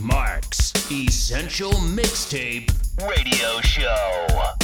Mark's 0.00 0.72
Essential 0.90 1.72
Mixtape 1.72 2.70
Radio 3.06 3.60
Show. 3.60 4.63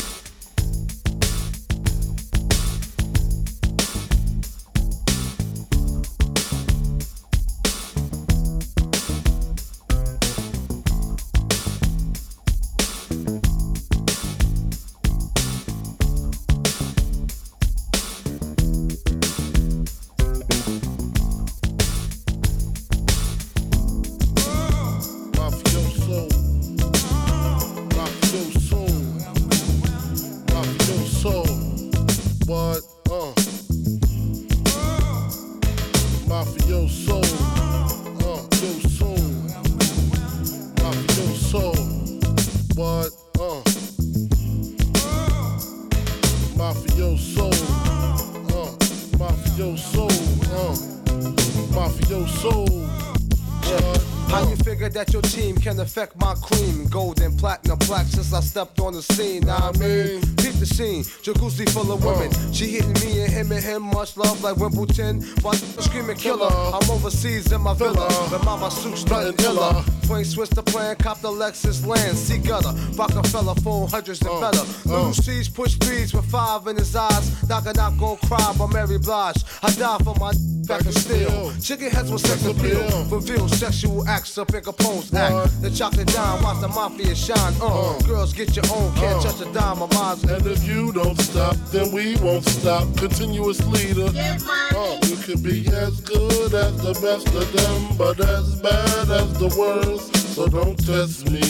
The 59.01 59.15
scene. 59.15 59.48
I 59.48 59.73
mean, 59.79 60.20
peep 60.37 60.55
the 60.61 60.67
scene, 60.67 61.05
jacuzzi 61.25 61.69
full 61.70 61.91
of 61.93 62.05
women. 62.05 62.31
She 62.53 62.67
hitting 62.67 62.93
me 63.05 63.23
and 63.23 63.33
him 63.33 63.53
and 63.53 63.62
him, 63.62 63.83
much 63.83 64.17
love 64.17 64.42
like 64.42 64.57
Wimbledon. 64.57 65.25
But 65.42 65.55
screaming 65.55 66.17
killer, 66.17 66.48
I'm 66.51 66.91
overseas 66.91 67.53
in 67.53 67.61
my 67.62 67.75
villa. 67.75 68.09
But 68.31 68.45
mama 68.45 68.70
suits 68.70 69.07
nothing 69.07 69.39
iller. 69.45 69.84
Plain 70.03 70.25
switch 70.25 70.51
the 70.51 70.62
plan, 70.62 70.97
cop 70.97 71.20
the 71.20 71.29
Lexus 71.29 71.87
land, 71.87 72.17
see 72.17 72.39
gutter. 72.39 72.75
Rockefeller, 72.97 73.55
phone 73.57 73.89
hundreds 73.89 74.20
and 74.20 74.31
uh, 74.31 74.41
better. 74.41 74.65
Uh. 74.89 74.92
Little 74.92 75.12
C's 75.12 75.48
push 75.48 75.75
speeds 75.75 76.12
with 76.12 76.27
five 76.27 76.67
in 76.67 76.77
his 76.77 76.95
eyes. 76.95 77.48
Knock 77.48 77.67
a 77.67 77.73
knock, 77.73 77.97
go 77.98 78.17
cry 78.17 78.55
by 78.59 78.67
Mary 78.67 78.98
Blige. 78.98 79.42
I 79.62 79.70
die 79.73 79.98
for 80.05 80.14
my 80.17 80.33
back 80.71 80.85
and 80.85 80.95
steel. 80.95 81.53
Chicken 81.61 81.91
heads 81.91 82.13
with 82.13 82.21
sex 82.21 82.47
appeal. 82.47 82.87
Reveal 83.07 83.49
sexual 83.49 84.07
acts 84.07 84.39
up 84.39 84.55
in 84.55 84.63
Capone's 84.63 85.13
act. 85.13 85.61
The 85.63 85.71
chocolate 85.71 86.07
dime, 86.07 86.43
watch 86.45 86.61
the 86.61 86.69
mafia 86.69 87.15
shine. 87.17 87.55
Uh, 87.61 87.99
girls 88.07 88.33
get 88.33 88.55
your 88.55 88.65
own, 88.73 88.95
can't 88.95 89.21
touch 89.21 89.41
a 89.41 89.53
dime 89.53 89.83
of 89.83 89.93
mine. 89.95 90.19
And 90.31 90.47
if 90.47 90.63
you 90.65 90.93
don't 90.93 91.19
stop, 91.21 91.57
then 91.73 91.91
we 91.91 92.17
won't 92.19 92.45
stop. 92.45 92.87
Continuous 92.97 93.61
leader. 93.67 94.11
Uh, 94.15 94.98
you 95.07 95.17
can 95.17 95.43
be 95.43 95.67
as 95.75 96.01
good 96.03 96.55
as 96.55 96.77
the 96.87 96.95
best 97.03 97.27
of 97.35 97.51
them, 97.53 97.97
but 97.98 98.21
as 98.21 98.55
bad 98.63 99.11
as 99.11 99.39
the 99.41 99.51
worst. 99.59 100.15
So 100.35 100.47
don't 100.47 100.79
test 100.79 101.29
me. 101.29 101.43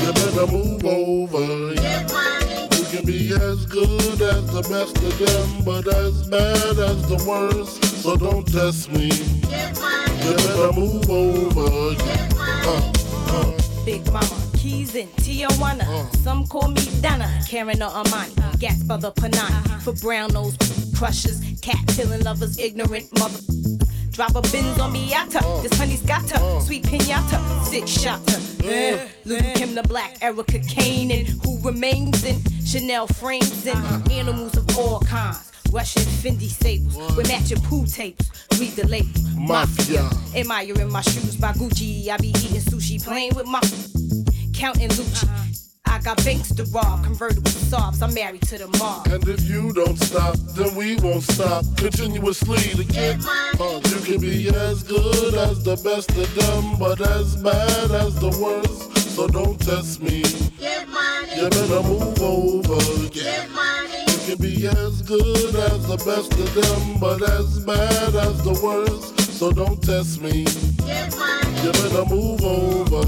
You 0.00 0.12
better 0.12 0.46
move 0.50 0.84
over. 0.86 1.74
You 2.76 2.84
can 2.92 3.04
be 3.04 3.34
as 3.34 3.66
good 3.66 4.22
as 4.22 4.46
the 4.54 4.62
best 4.70 4.96
of 5.04 5.18
them, 5.18 5.64
but 5.66 5.86
as 5.86 6.26
bad 6.28 6.78
as 6.78 7.08
the 7.08 7.22
worst. 7.28 7.95
So 8.06 8.16
don't 8.16 8.46
test 8.46 8.88
me. 8.92 9.06
You 9.06 10.36
better 10.36 10.72
move 10.78 11.10
over. 11.10 11.96
Uh, 12.38 12.92
uh. 13.26 13.84
Big 13.84 14.06
Mama, 14.12 14.30
Keys 14.56 14.94
in 14.94 15.08
Tijuana. 15.08 16.14
Some 16.18 16.46
call 16.46 16.68
me 16.68 16.82
Donna, 17.00 17.28
Karan 17.48 17.82
or 17.82 17.88
Armani. 17.88 18.60
Gas 18.60 18.80
for 18.84 18.96
the 18.96 19.10
Panani. 19.10 19.50
Uh-huh. 19.50 19.78
For 19.80 19.92
brown 19.94 20.32
nose 20.34 20.56
crushers, 20.96 21.40
cat 21.62 21.84
killing 21.96 22.22
lovers, 22.22 22.60
ignorant 22.60 23.08
mother. 23.18 23.40
Drop 24.12 24.36
a 24.36 24.42
bins 24.52 24.78
on 24.78 24.94
Miata. 24.94 25.64
This 25.64 25.76
honey's 25.76 26.02
got 26.02 26.30
her. 26.30 26.60
Sweet 26.60 26.84
pinata. 26.84 27.64
Six 27.64 27.90
shotter. 27.90 28.40
Eh. 28.64 29.04
Little 29.24 29.48
eh. 29.48 29.54
Kim 29.54 29.74
the 29.74 29.82
Black, 29.82 30.22
Erica 30.22 30.60
Kane, 30.60 31.10
and 31.10 31.26
who 31.26 31.60
remains 31.60 32.22
in 32.22 32.40
Chanel 32.64 33.08
frames 33.08 33.66
and 33.66 33.76
uh-huh. 33.76 34.12
animals 34.12 34.56
of 34.56 34.78
all 34.78 35.00
kinds. 35.00 35.45
Russian 35.72 36.02
Fendi 36.02 36.48
sables 36.48 36.96
with 37.16 37.28
matching 37.28 37.60
pool 37.62 37.86
tapes. 37.86 38.30
Read 38.58 38.72
the 38.72 38.86
label. 38.86 39.08
Mafia. 39.36 40.08
Admiring 40.34 40.90
my 40.90 41.02
shoes 41.02 41.36
by 41.36 41.52
Gucci. 41.52 42.08
I 42.08 42.16
be 42.16 42.28
eating 42.28 42.60
sushi, 42.60 43.02
playing 43.02 43.34
with 43.34 43.46
my 43.46 43.60
counting 44.52 44.88
Lucci. 44.90 45.28
I 45.86 45.98
got 46.00 46.22
banks 46.24 46.52
to 46.54 46.64
rob, 46.64 47.04
convertible 47.04 47.50
sobs. 47.50 48.02
I'm 48.02 48.12
married 48.12 48.42
to 48.42 48.58
the 48.58 48.68
mob. 48.78 49.06
And 49.06 49.26
if 49.28 49.48
you 49.48 49.72
don't 49.72 49.96
stop, 49.96 50.36
then 50.54 50.74
we 50.74 50.96
won't 50.96 51.22
stop 51.22 51.64
continuously 51.76 52.58
to 52.74 52.84
get 52.84 53.24
uh, 53.60 53.80
You 53.88 54.00
can 54.04 54.20
be 54.20 54.48
as 54.48 54.82
good 54.82 55.34
as 55.34 55.62
the 55.62 55.76
best 55.76 56.10
of 56.10 56.34
them, 56.34 56.78
but 56.78 57.00
as 57.00 57.36
bad 57.36 57.90
as 57.92 58.14
the 58.16 58.30
worst. 58.42 58.96
So 59.16 59.26
don't 59.28 59.58
test 59.58 60.02
me. 60.02 60.22
Get 60.58 60.88
money. 60.88 61.40
You 61.40 61.48
better 61.48 61.82
move 61.82 62.20
over. 62.20 63.02
You 63.02 63.10
can 64.26 64.38
be 64.38 64.66
as 64.66 65.02
good 65.02 65.54
as 65.54 65.86
the 65.86 65.96
best 65.98 66.32
of 66.32 66.52
them, 66.54 66.98
but 66.98 67.22
as 67.22 67.60
bad 67.60 68.14
as 68.16 68.42
the 68.42 68.58
worst. 68.60 69.20
So 69.38 69.52
don't 69.52 69.80
test 69.80 70.20
me. 70.20 70.40
You 71.62 71.70
better 71.70 72.04
move 72.12 72.42
over. 72.42 73.06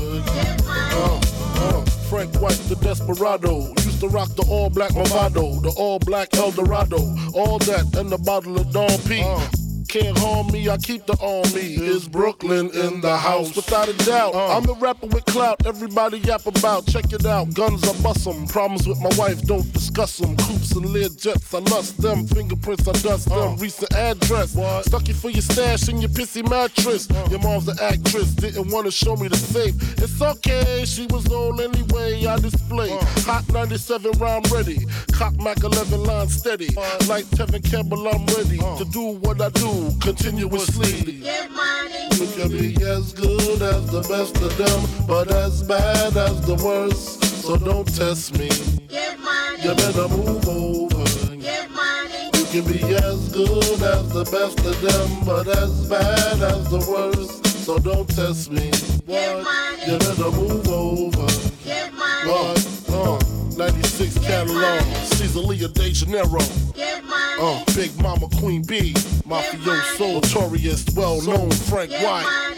Uh, 0.64 1.20
uh. 1.56 1.84
Frank 2.08 2.36
White, 2.36 2.62
the 2.68 2.76
desperado. 2.76 3.66
Used 3.82 3.98
to 4.00 4.08
rock 4.08 4.28
the 4.36 4.46
all 4.48 4.70
black 4.70 4.92
Movado, 4.92 5.60
the 5.60 5.74
all 5.76 5.98
black 5.98 6.36
Eldorado. 6.36 6.98
All 7.34 7.58
that 7.58 7.96
and 7.96 8.10
the 8.10 8.18
bottle 8.18 8.56
of 8.56 8.70
Don 8.70 8.96
P. 9.08 9.24
Can't 9.88 10.18
harm 10.18 10.48
me, 10.48 10.68
I 10.68 10.76
keep 10.76 11.06
the 11.06 11.16
army. 11.22 11.72
It's 11.74 12.06
Brooklyn 12.06 12.68
in 12.74 13.00
the 13.00 13.16
house? 13.16 13.56
Without 13.56 13.88
a 13.88 13.94
doubt. 14.04 14.34
Uh. 14.34 14.58
I'm 14.58 14.68
a 14.68 14.74
rapper 14.74 15.06
with 15.06 15.24
clout, 15.24 15.64
everybody 15.64 16.18
yap 16.18 16.44
about. 16.44 16.86
Check 16.86 17.10
it 17.14 17.24
out, 17.24 17.54
guns 17.54 17.82
I 17.84 17.92
bust 18.02 18.26
bust 18.26 18.26
'em. 18.26 18.46
Problems 18.48 18.86
with 18.86 19.00
my 19.00 19.08
wife, 19.16 19.40
don't 19.46 19.72
discuss 19.72 20.20
'em. 20.20 20.36
Coops 20.36 20.72
and 20.72 20.84
lead 20.92 21.16
jets, 21.16 21.54
I 21.54 21.60
lust 21.60 22.02
them. 22.02 22.26
Fingerprints, 22.26 22.86
I 22.86 22.92
dust 23.00 23.30
uh. 23.30 23.40
them. 23.40 23.56
Recent 23.56 23.94
address. 23.94 24.50
Stuck 24.84 25.08
you 25.08 25.14
for 25.14 25.30
your 25.30 25.40
stash 25.40 25.88
in 25.88 26.02
your 26.02 26.10
pissy 26.10 26.46
mattress. 26.46 27.08
Uh. 27.10 27.26
Your 27.30 27.40
mom's 27.40 27.68
an 27.68 27.78
actress, 27.80 28.28
didn't 28.34 28.70
wanna 28.70 28.90
show 28.90 29.16
me 29.16 29.28
the 29.28 29.38
safe. 29.38 29.74
It's 30.02 30.20
okay, 30.20 30.84
she 30.84 31.06
was 31.06 31.26
old 31.32 31.62
anyway, 31.62 32.26
I 32.26 32.38
display. 32.38 32.90
Hot 33.24 33.50
97 33.50 34.12
round 34.18 34.50
ready. 34.50 34.86
Cock 35.12 35.34
Mac 35.40 35.64
11 35.64 36.04
line 36.04 36.28
steady. 36.28 36.68
Like 37.08 37.24
Tevin 37.36 37.64
Campbell, 37.70 38.06
I'm 38.06 38.26
ready 38.36 38.58
to 38.58 38.84
do 38.92 39.16
what 39.24 39.40
I 39.40 39.48
do 39.48 39.77
continuously. 40.00 41.22
You 42.18 42.26
can 42.36 42.48
be 42.50 42.74
as 42.84 43.12
good 43.12 43.62
as 43.62 43.90
the 43.90 44.02
best 44.08 44.36
of 44.42 44.56
them, 44.56 45.06
but 45.06 45.30
as 45.30 45.62
bad 45.62 46.16
as 46.16 46.40
the 46.46 46.54
worst. 46.64 47.22
So 47.42 47.56
don't 47.56 47.86
test 47.86 48.38
me. 48.38 48.48
Give 48.88 49.18
money. 49.20 49.62
You 49.62 49.74
better 49.74 50.08
move 50.08 50.48
over. 50.48 51.04
You 51.34 52.44
can 52.52 52.64
be 52.72 52.94
as 52.94 53.28
good 53.32 53.82
as 53.82 54.12
the 54.12 54.24
best 54.32 54.58
of 54.66 54.80
them, 54.80 55.24
but 55.24 55.48
as 55.48 55.88
bad 55.88 56.42
as 56.42 56.70
the 56.70 56.82
worst. 56.90 57.46
So 57.64 57.78
don't 57.78 58.08
test 58.08 58.50
me. 58.50 58.70
What? 59.06 59.86
You 59.86 59.98
better 59.98 60.30
move 60.30 60.68
over. 60.68 61.28
What? 62.26 62.58
Uh, 62.88 63.18
96 63.56 64.18
Caesarea 65.38 65.68
de 65.68 65.94
Janeiro. 65.94 66.38
Uh, 67.40 67.64
Big 67.74 67.94
Mama 68.02 68.28
Queen 68.40 68.62
B, 68.62 68.92
Mafioso, 69.24 70.14
notorious, 70.14 70.84
well 70.96 71.22
known 71.22 71.50
Frank 71.50 71.92
White. 71.92 72.57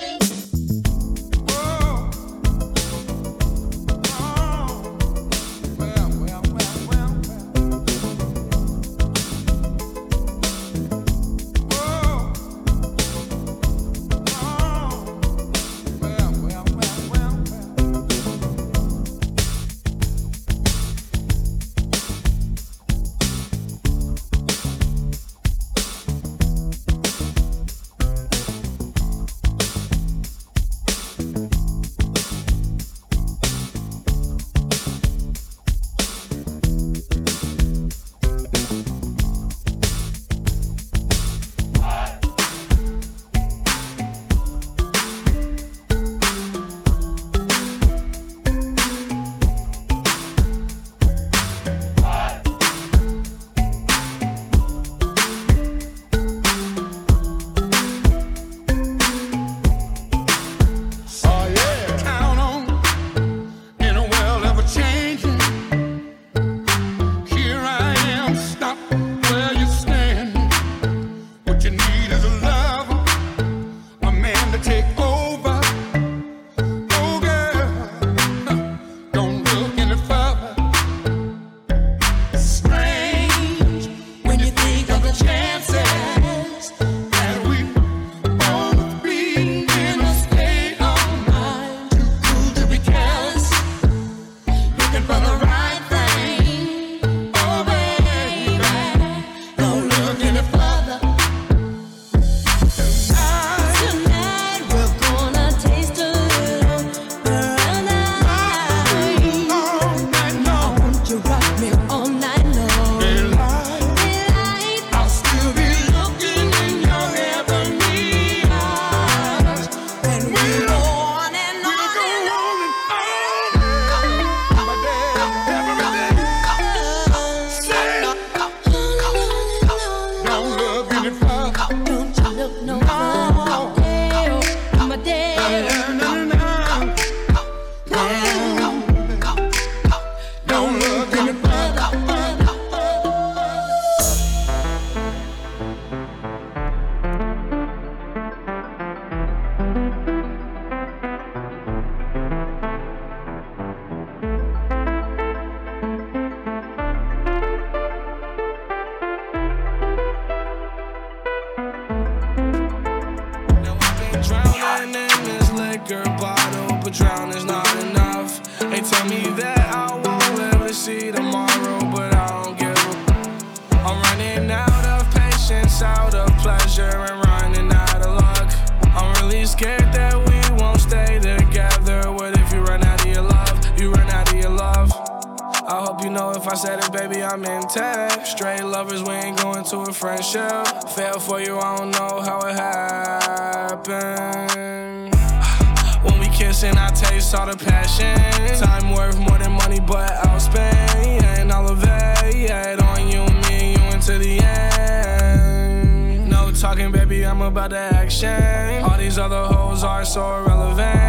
Hoes 209.47 209.85
are 209.85 210.05
so 210.05 210.37
irrelevant 210.37 211.00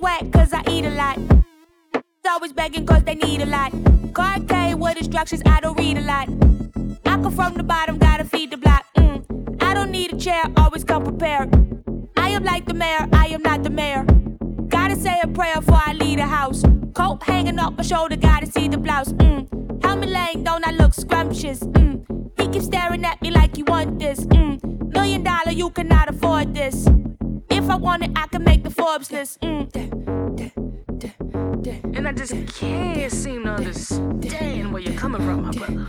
whack, 0.00 0.30
cause 0.32 0.52
I 0.52 0.62
eat 0.68 0.84
a 0.84 0.90
lot. 0.90 1.18
Always 2.28 2.52
begging 2.52 2.86
cause 2.86 3.02
they 3.04 3.14
need 3.16 3.42
a 3.42 3.46
lot. 3.46 3.72
K 4.48 4.74
with 4.74 4.96
instructions, 4.96 5.42
I 5.46 5.60
don't 5.60 5.78
read 5.78 5.98
a 5.98 6.02
lot. 6.02 6.28
I 7.06 7.20
come 7.22 7.32
from 7.32 7.54
the 7.54 7.62
bottom, 7.62 7.98
gotta 7.98 8.24
feed 8.24 8.50
the 8.50 8.56
block. 8.56 8.84
Mm. 8.96 9.62
I 9.62 9.74
don't 9.74 9.90
need 9.90 10.12
a 10.12 10.16
chair, 10.16 10.42
always 10.56 10.84
come 10.84 11.04
prepared. 11.04 11.48
I 12.16 12.30
am 12.30 12.44
like 12.44 12.66
the 12.66 12.74
mayor, 12.74 13.08
I 13.12 13.26
am 13.28 13.42
not 13.42 13.62
the 13.62 13.70
mayor. 13.70 14.04
Gotta 14.68 14.96
say 14.96 15.18
a 15.22 15.28
prayer 15.28 15.56
before 15.56 15.80
I 15.84 15.92
leave 15.94 16.18
the 16.18 16.26
house. 16.26 16.62
Coat 16.94 17.22
hanging 17.22 17.58
off 17.58 17.76
my 17.76 17.82
shoulder, 17.82 18.16
gotta 18.16 18.46
see 18.46 18.68
the 18.68 18.78
blouse. 18.78 19.12
Mm. 19.14 19.82
Helmet 19.82 20.08
laying, 20.08 20.44
don't 20.44 20.66
I 20.66 20.70
look 20.70 20.94
scrumptious? 20.94 21.60
Mm. 21.60 22.04
He 22.38 22.48
keeps 22.48 22.66
staring 22.66 23.04
at 23.04 23.20
me 23.22 23.30
like 23.30 23.56
he 23.56 23.64
want 23.64 23.98
this. 23.98 24.20
Mm. 24.26 24.92
Million 24.94 25.24
dollar, 25.24 25.50
you 25.52 25.70
cannot 25.70 26.08
afford 26.08 26.54
this. 26.54 26.86
If 27.70 27.74
I 27.74 27.78
want 27.78 28.02
it, 28.02 28.10
I 28.16 28.26
can 28.26 28.42
make 28.42 28.64
the 28.64 28.70
Forbes 28.70 29.12
list. 29.12 29.40
Mm. 29.42 29.70
And 31.96 32.08
I 32.08 32.12
just 32.12 32.32
can't 32.58 33.12
seem 33.12 33.44
to 33.44 33.50
understand 33.50 34.72
where 34.72 34.82
you're 34.82 34.98
coming 34.98 35.22
from, 35.24 35.42
my 35.44 35.52
brother. 35.52 35.86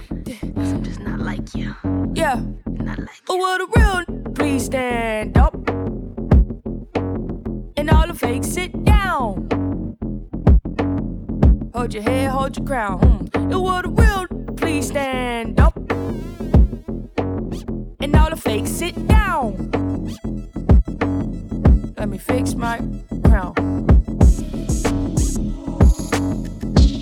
Cause 0.53 0.73
I'm 0.73 0.83
just 0.83 0.99
not 0.99 1.19
like 1.21 1.55
you. 1.55 1.75
Yeah. 2.13 2.39
Not 2.67 2.99
like 2.99 3.23
Oh, 3.27 3.35
what 3.35 3.61
a 3.61 3.67
real 3.75 4.31
please 4.35 4.65
stand 4.65 5.39
up. 5.39 5.55
And 7.77 7.89
all 7.89 8.05
the 8.05 8.13
fakes 8.13 8.49
sit 8.49 8.85
down. 8.85 9.49
Hold 11.73 11.95
your 11.95 12.03
head, 12.03 12.29
hold 12.29 12.57
your 12.57 12.65
crown. 12.67 12.99
Hmm. 12.99 13.51
And 13.51 13.59
what 13.59 13.85
a 13.85 13.89
real 13.89 14.27
please 14.55 14.89
stand 14.89 15.59
up. 15.59 15.75
And 17.99 18.15
all 18.15 18.29
the 18.29 18.37
fakes 18.37 18.69
sit 18.69 19.07
down. 19.07 19.71
Let 22.01 22.09
me 22.09 22.17
fix 22.17 22.55
my 22.55 22.77
crown. 23.25 23.53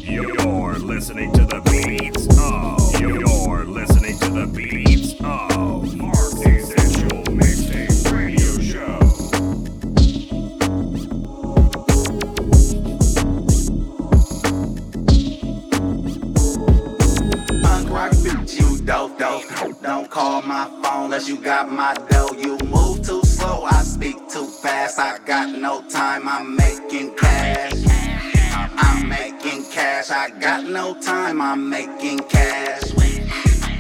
You're 0.04 0.78
listening 0.78 1.32
to 1.36 1.46
the 1.46 1.62
beats 1.72 2.28
of. 2.38 3.00
You're 3.00 3.64
listening 3.64 4.20
to 4.20 4.30
the 4.30 4.48
beats 4.48 4.89
Don't 19.90 20.08
call 20.08 20.44
my 20.44 20.66
phone 20.84 21.06
unless 21.06 21.28
you 21.28 21.36
got 21.36 21.72
my 21.72 21.96
dough. 22.12 22.30
You 22.38 22.60
move 22.68 23.02
too 23.04 23.24
slow, 23.24 23.64
I 23.64 23.82
speak 23.82 24.18
too 24.30 24.46
fast. 24.46 25.00
I 25.00 25.18
got 25.26 25.50
no 25.58 25.82
time, 25.90 26.28
I'm 26.28 26.56
making 26.56 27.16
cash. 27.16 27.74
I'm 28.54 29.10
making 29.10 29.66
cash, 29.72 30.12
I 30.12 30.30
got 30.30 30.66
no 30.66 30.94
time, 31.02 31.42
I'm 31.42 31.68
making 31.68 32.20
cash. 32.20 32.84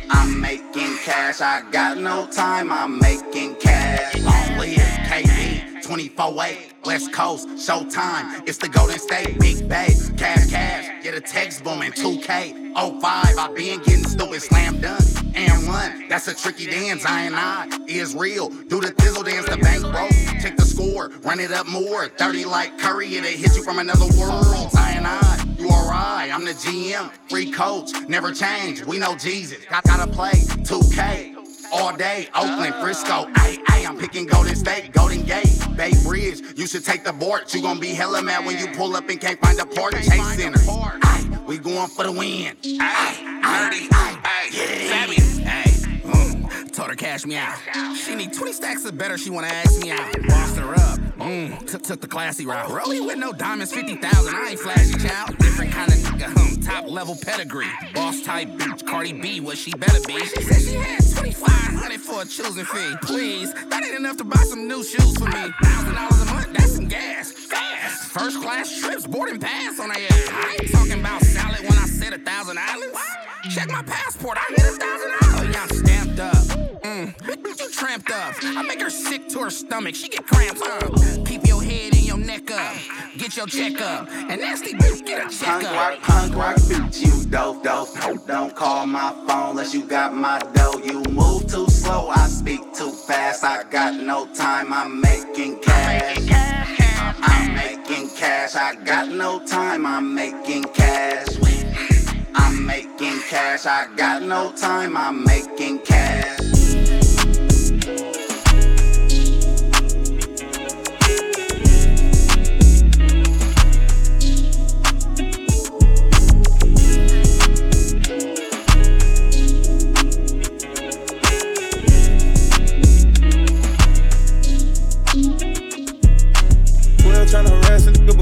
I'm 0.10 0.42
making 0.42 0.98
cash, 1.06 1.42
I 1.42 1.62
got 1.70 2.00
no 2.00 2.25
time, 2.32 2.72
I'm 2.72 2.98
making 2.98 3.58
cash. 3.58 4.16
Long 4.18 4.58
live 4.58 4.80
KB, 5.06 5.84
24-8, 5.84 6.69
West 6.89 7.13
Coast, 7.13 7.48
Showtime. 7.50 8.50
It's 8.50 8.58
the 8.58 8.67
Golden 8.67 8.98
State, 8.98 9.39
Big 9.39 9.69
Bay, 9.69 9.96
cash, 10.17 10.50
cash. 10.50 11.03
Get 11.03 11.13
a 11.13 11.22
text 11.22 11.63
booming, 11.63 11.91
2K, 11.91 12.74
05. 12.74 13.03
I 13.38 13.53
been 13.53 13.77
getting 13.84 14.08
stupid, 14.08 14.41
slam 14.41 14.81
dunk, 14.81 15.00
and 15.36 15.67
one. 15.67 16.08
That's 16.10 16.27
a 16.27 16.34
tricky 16.34 16.65
dance, 16.65 17.05
I 17.05 17.25
and 17.25 17.36
I 17.36 17.67
is 17.88 18.15
real. 18.15 18.50
Do 18.50 18.81
the 18.81 18.88
thizzle 18.88 19.24
dance, 19.24 19.48
the 19.48 19.58
bank 19.58 19.84
broke. 19.84 20.41
Check 20.41 20.58
the 20.58 20.65
score, 20.65 21.10
run 21.22 21.39
it 21.39 21.51
up 21.51 21.67
more. 21.67 22.08
30 22.08 22.46
like 22.46 22.75
Curry, 22.79 23.13
it'll 23.17 23.29
hit 23.29 23.55
you 23.55 23.62
from 23.62 23.77
another 23.77 24.08
world. 24.17 24.72
I 24.75 24.93
and 24.98 25.05
I, 25.05 25.46
you 25.60 25.69
alright, 25.69 26.34
I'm 26.34 26.43
the 26.43 26.53
GM, 26.53 27.12
free 27.29 27.51
coach, 27.51 27.91
never 28.08 28.31
change. 28.31 28.84
We 28.84 28.98
know 28.98 29.15
Jesus, 29.15 29.63
got 29.65 29.84
gotta 29.84 30.12
play 30.12 30.31
2K. 30.31 31.38
All 31.72 31.96
day, 31.96 32.28
Oakland, 32.36 32.74
Frisco, 32.76 33.28
ay, 33.36 33.60
ay, 33.70 33.86
I'm 33.86 33.98
picking 33.98 34.26
Golden 34.26 34.56
State, 34.56 34.92
Golden 34.92 35.24
Gate, 35.24 35.48
Bay 35.76 35.92
Bridge. 36.04 36.42
You 36.56 36.66
should 36.66 36.84
take 36.84 37.04
the 37.04 37.14
board. 37.14 37.54
You 37.54 37.62
gon' 37.62 37.80
be 37.80 37.90
hella 37.90 38.22
mad 38.24 38.46
when 38.46 38.58
you 38.58 38.68
pull 38.76 38.96
up 38.96 39.08
and 39.10 39.22
can't 39.22 39.40
find 39.40 39.60
a 39.60 39.66
park. 39.66 39.94
Chase 39.94 40.36
Center. 40.36 40.60
Ay, 41.04 41.30
we 41.46 41.58
going 41.58 41.88
for 41.88 42.04
the 42.04 42.12
win. 42.12 42.56
Ay, 42.82 43.18
ay, 43.44 43.90
ay, 44.24 44.50
yeah. 44.52 45.09
Told 46.79 46.91
her 46.91 46.95
cash 46.95 47.25
me 47.25 47.36
out. 47.36 47.57
She 47.93 48.15
need 48.15 48.31
20 48.31 48.53
stacks 48.53 48.86
or 48.86 48.93
better, 48.93 49.17
she 49.17 49.29
wanna 49.29 49.48
ask 49.48 49.83
me 49.83 49.91
out. 49.91 50.13
Bossed 50.29 50.55
her 50.55 50.74
up, 50.75 51.00
mm, 51.19 51.67
took, 51.67 51.83
took 51.83 52.00
the 52.00 52.07
classy 52.07 52.45
route. 52.45 52.71
Rolling 52.71 53.05
with 53.05 53.17
no 53.17 53.33
diamonds, 53.33 53.74
50,000, 53.74 54.33
I 54.33 54.51
ain't 54.51 54.59
flashy 54.62 54.93
child. 54.93 55.38
Different 55.39 55.74
kind 55.74 55.91
of 55.91 55.98
nigga, 55.98 56.31
hum, 56.31 56.62
top 56.62 56.89
level 56.89 57.17
pedigree. 57.21 57.67
Boss 57.93 58.21
type 58.21 58.48
bitch, 58.51 58.88
Cardi 58.88 59.12
B, 59.12 59.41
what 59.41 59.57
she 59.57 59.71
better 59.71 60.00
be. 60.07 60.25
She 60.25 60.41
said 60.41 60.62
she 60.62 60.75
had 60.75 61.01
2500 61.01 62.00
for 62.00 62.21
a 62.21 62.25
choosing 62.25 62.63
fee. 62.63 62.95
Please, 63.01 63.53
that 63.53 63.83
ain't 63.83 64.00
enough 64.00 64.15
to 64.15 64.24
buy 64.24 64.41
some 64.43 64.65
new 64.65 64.81
shoes 64.81 65.17
for 65.17 65.25
me. 65.25 65.51
Thousand 65.62 65.95
dollars 65.95 66.21
a 66.21 66.25
month, 66.33 66.53
that's 66.53 66.75
some 66.75 66.88
gas. 66.88 67.33
Fast. 67.33 68.09
First 68.13 68.41
class 68.41 68.79
trips, 68.79 69.05
boarding 69.05 69.38
pass 69.38 69.81
on 69.81 69.91
a 69.91 69.95
ass. 69.95 70.29
I 70.31 70.57
ain't 70.62 70.71
talking 70.71 71.01
about 71.01 71.24
salad 71.24 71.59
when 71.59 71.77
I 71.77 71.88
said 71.88 72.13
a 72.13 72.19
thousand 72.19 72.57
islands. 72.57 72.98
Check 73.53 73.69
my 73.69 73.83
passport, 73.83 74.38
I 74.38 74.53
hit 74.55 74.59
a 74.59 74.77
thousand 74.77 75.09
dollars. 75.19 75.39
Oh, 75.41 75.51
yeah, 75.51 75.63
I'm 75.63 75.69
stamped 75.69 76.19
up. 76.21 76.69
Mm. 77.00 77.15
Bitch, 77.15 77.62
you 77.62 77.72
tramped 77.72 78.12
up. 78.12 78.36
I 78.44 78.62
make 78.63 78.82
her 78.82 78.89
sick 78.89 79.29
to 79.29 79.39
her 79.39 79.50
stomach. 79.50 79.96
She 79.96 80.10
get 80.10 80.27
cramps 80.27 80.62
up. 80.62 81.25
Keep 81.25 81.48
your 81.48 81.63
head 81.63 81.94
and 81.94 82.06
your 82.06 82.18
neck 82.18 82.51
up. 82.51 82.75
Get 83.18 83.38
your 83.38 83.48
check 83.48 83.79
up. 83.79 84.10
And 84.12 84.41
nasty 84.41 84.74
bitch, 84.74 85.06
get 85.06 85.25
a 85.25 85.29
check 85.29 85.48
Punk 85.48 85.63
up. 85.63 85.75
rock, 85.75 86.01
punk 86.01 86.36
rock, 86.36 86.56
bitch, 86.58 87.00
you 87.00 87.25
dope, 87.29 87.63
dope. 87.63 87.88
Don't 88.27 88.53
call 88.53 88.86
my 88.86 89.12
phone 89.27 89.51
unless 89.51 89.74
you 89.74 89.86
got 89.86 90.13
my 90.13 90.39
dough. 90.53 90.82
You 90.84 91.01
move 91.10 91.48
too 91.48 91.70
slow, 91.70 92.10
I 92.10 92.27
speak 92.27 92.74
too 92.74 92.91
fast. 92.91 93.46
I 93.46 93.63
got 93.63 93.96
no 93.96 94.27
time, 94.34 94.74
I'm 94.74 95.00
making 95.00 95.60
cash. 95.60 96.18
I'm 97.22 97.56
making 97.56 98.10
cash, 98.10 98.56
I 98.56 98.75
got 98.84 99.08
no 99.08 99.39
time, 99.46 99.86
I'm 99.86 100.13
making 100.13 100.63
cash. 100.74 101.27
I'm 102.36 102.65
making 102.65 103.22
cash, 103.29 103.65
I 103.65 103.88
got 103.96 104.22
no 104.22 104.51
time, 104.51 104.98
I'm 104.98 105.24
making 105.24 105.79
cash. 105.79 106.38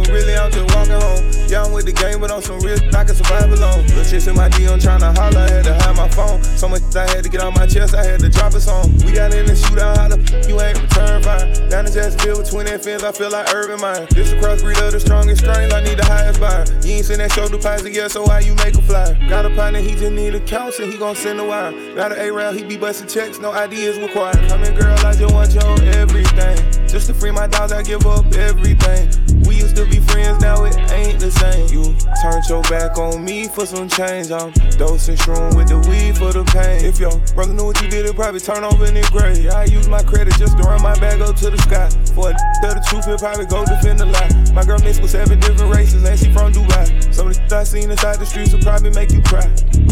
Really 0.09 0.35
I'm 0.35 0.51
just 0.51 0.73
walking 0.75 0.99
home. 0.99 1.23
Yeah, 1.47 1.63
I'm 1.63 1.71
with 1.71 1.85
the 1.85 1.93
game, 1.93 2.19
but 2.19 2.31
on 2.31 2.41
some 2.41 2.59
real 2.59 2.77
I 2.95 3.03
can 3.03 3.15
survive 3.15 3.51
alone. 3.51 3.85
Little 3.87 4.03
chicks 4.03 4.27
in 4.27 4.35
my 4.35 4.49
DM 4.49 4.79
tryna 4.79 5.15
holler, 5.15 5.39
I 5.39 5.49
had 5.49 5.63
to 5.65 5.73
hide 5.75 5.95
my 5.95 6.09
phone. 6.09 6.43
So 6.43 6.67
much 6.67 6.83
I 6.95 7.07
had 7.07 7.23
to 7.23 7.29
get 7.29 7.41
on 7.41 7.53
my 7.53 7.65
chest, 7.65 7.95
I 7.95 8.03
had 8.03 8.19
to 8.21 8.29
drop 8.29 8.53
a 8.53 8.59
song. 8.59 8.91
We 9.05 9.13
got 9.13 9.33
in 9.33 9.45
the 9.45 9.53
shootout, 9.53 9.97
how 9.97 10.07
the 10.07 10.19
f- 10.19 10.47
you 10.47 10.59
ain't 10.59 10.81
return 10.81 11.23
fire. 11.23 11.47
Down 11.69 11.85
in 11.85 11.93
Jacksonville 11.93 12.37
with 12.39 12.49
twin 12.49 12.67
fins, 12.79 13.03
I 13.03 13.11
feel 13.11 13.31
like 13.31 13.53
Urban 13.53 13.79
Meyer. 13.79 14.05
This 14.11 14.31
a 14.31 14.35
crossbreed 14.35 14.79
of 14.85 14.91
the 14.91 14.99
strongest 14.99 15.41
strains, 15.41 15.73
I 15.73 15.81
need 15.83 15.97
the 15.97 16.05
highest 16.05 16.39
buyer. 16.39 16.65
You 16.83 16.99
ain't 16.99 17.05
seen 17.05 17.19
that 17.19 17.31
show 17.31 17.47
deposit 17.47 17.93
yet, 17.93 18.11
so 18.11 18.23
why 18.23 18.39
you 18.39 18.55
make 18.55 18.75
a 18.75 18.81
flyer? 18.81 19.17
Got 19.29 19.45
a 19.45 19.49
partner, 19.55 19.79
he 19.79 19.91
just 19.95 20.11
need 20.11 20.35
accounts 20.35 20.79
and 20.79 20.91
he 20.91 20.97
gon' 20.97 21.15
send 21.15 21.39
a 21.39 21.45
wire. 21.45 21.71
Got 21.95 22.11
an 22.11 22.19
A-Rail, 22.19 22.51
he 22.51 22.63
be 22.63 22.77
busting 22.77 23.07
checks, 23.07 23.39
no 23.39 23.51
ID 23.51 23.75
is 23.75 23.97
required. 23.99 24.37
Come 24.49 24.63
in, 24.63 24.75
girl, 24.75 24.97
I 25.05 25.13
just 25.13 25.33
want 25.33 25.53
your 25.53 25.81
everything. 25.95 26.57
Just 26.87 27.07
to 27.07 27.13
free 27.13 27.31
my 27.31 27.47
dogs, 27.47 27.71
I 27.71 27.83
give 27.83 28.05
up 28.05 28.25
everything. 28.35 29.26
We 29.47 29.55
used 29.55 29.75
to 29.77 29.85
be 29.85 29.99
friends, 29.99 30.41
now 30.41 30.65
it 30.65 30.75
ain't 30.91 31.19
the 31.19 31.31
same. 31.31 31.71
You 31.71 31.95
turned 32.21 32.43
your 32.49 32.61
back 32.63 32.97
on 32.97 33.23
me 33.23 33.47
for 33.47 33.65
some 33.65 33.87
change. 33.87 34.29
I'm 34.31 34.51
dosing 34.75 35.15
shroom 35.15 35.55
with 35.55 35.69
the 35.69 35.79
weed 35.87 36.17
for 36.17 36.33
the 36.33 36.43
pain. 36.51 36.83
If 36.83 36.99
your 36.99 37.15
brother 37.33 37.53
knew 37.53 37.65
what 37.65 37.81
you 37.81 37.87
did, 37.87 38.05
it 38.05 38.15
probably 38.15 38.41
turn 38.41 38.63
over 38.63 38.85
in 38.85 38.93
the 38.93 39.07
gray. 39.11 39.47
I 39.47 39.65
use 39.65 39.87
my 39.87 40.03
credit 40.03 40.35
just 40.35 40.57
to 40.57 40.63
run 40.63 40.81
my 40.81 40.99
bag 40.99 41.21
up 41.21 41.35
to 41.37 41.49
the 41.49 41.57
sky. 41.63 41.87
For 42.11 42.31
a 42.31 42.33
tell 42.61 42.75
the 42.75 42.83
truth, 42.89 43.05
he'll 43.05 43.17
probably 43.17 43.45
go 43.45 43.63
defend 43.63 43.99
the 43.99 44.07
lie. 44.07 44.29
My 44.53 44.63
girl 44.65 44.79
mixed 44.79 45.01
with 45.01 45.11
seven 45.11 45.39
different 45.39 45.73
races, 45.73 46.03
and 46.03 46.19
she 46.19 46.31
from 46.33 46.51
Dubai. 46.51 47.13
Some 47.13 47.27
of 47.27 47.35
the 47.35 47.55
I 47.55 47.63
seen 47.63 47.89
inside 47.89 48.19
the 48.19 48.25
streets 48.25 48.53
will 48.53 48.61
probably 48.61 48.91
make 48.91 49.11
you 49.11 49.21
cry. 49.23 49.47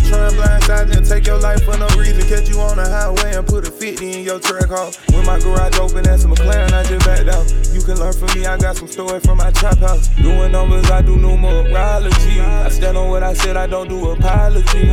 Try 0.05 0.27
and 0.27 0.35
blindside 0.35 0.91
and 0.91 1.05
take 1.05 1.25
your 1.25 1.39
life 1.39 1.63
for 1.63 1.77
no 1.77 1.87
reason. 1.97 2.21
Catch 2.27 2.49
you 2.49 2.59
on 2.59 2.77
the 2.77 2.85
highway 2.85 3.35
and 3.35 3.47
put 3.47 3.67
a 3.67 3.71
50 3.71 4.19
in 4.19 4.23
your 4.23 4.39
track 4.39 4.69
home. 4.69 4.91
When 5.09 5.25
my 5.25 5.39
garage 5.39 5.79
open, 5.79 6.03
that's 6.03 6.25
a 6.25 6.27
McLaren, 6.27 6.73
I 6.73 6.83
just 6.83 7.05
backed 7.05 7.29
out. 7.29 7.47
You 7.73 7.81
can 7.81 7.97
learn 7.97 8.13
from 8.13 8.29
me, 8.37 8.45
I 8.45 8.57
got 8.57 8.75
some 8.75 8.87
stories 8.87 9.25
from 9.25 9.37
my 9.37 9.44
trap 9.51 9.77
house. 9.79 10.07
Doing 10.09 10.51
numbers, 10.51 10.89
I 10.89 11.01
do 11.01 11.15
numerology. 11.17 12.39
I 12.39 12.69
stand 12.69 12.97
on 12.97 13.09
what 13.09 13.23
I 13.23 13.33
said, 13.33 13.57
I 13.57 13.67
don't 13.67 13.87
do 13.87 14.11
apology. 14.11 14.83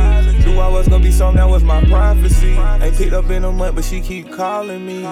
Knew 0.45 0.59
I 0.59 0.67
was 0.69 0.87
gonna 0.87 1.03
be 1.03 1.11
something 1.11 1.37
that 1.37 1.49
was 1.49 1.63
my 1.63 1.83
prophecy. 1.85 2.51
Ain't 2.51 2.95
picked 2.95 3.13
up 3.13 3.29
in 3.29 3.43
a 3.43 3.51
month, 3.51 3.75
but 3.75 3.85
she 3.85 4.01
keep 4.01 4.31
calling 4.31 4.85
me. 4.85 5.03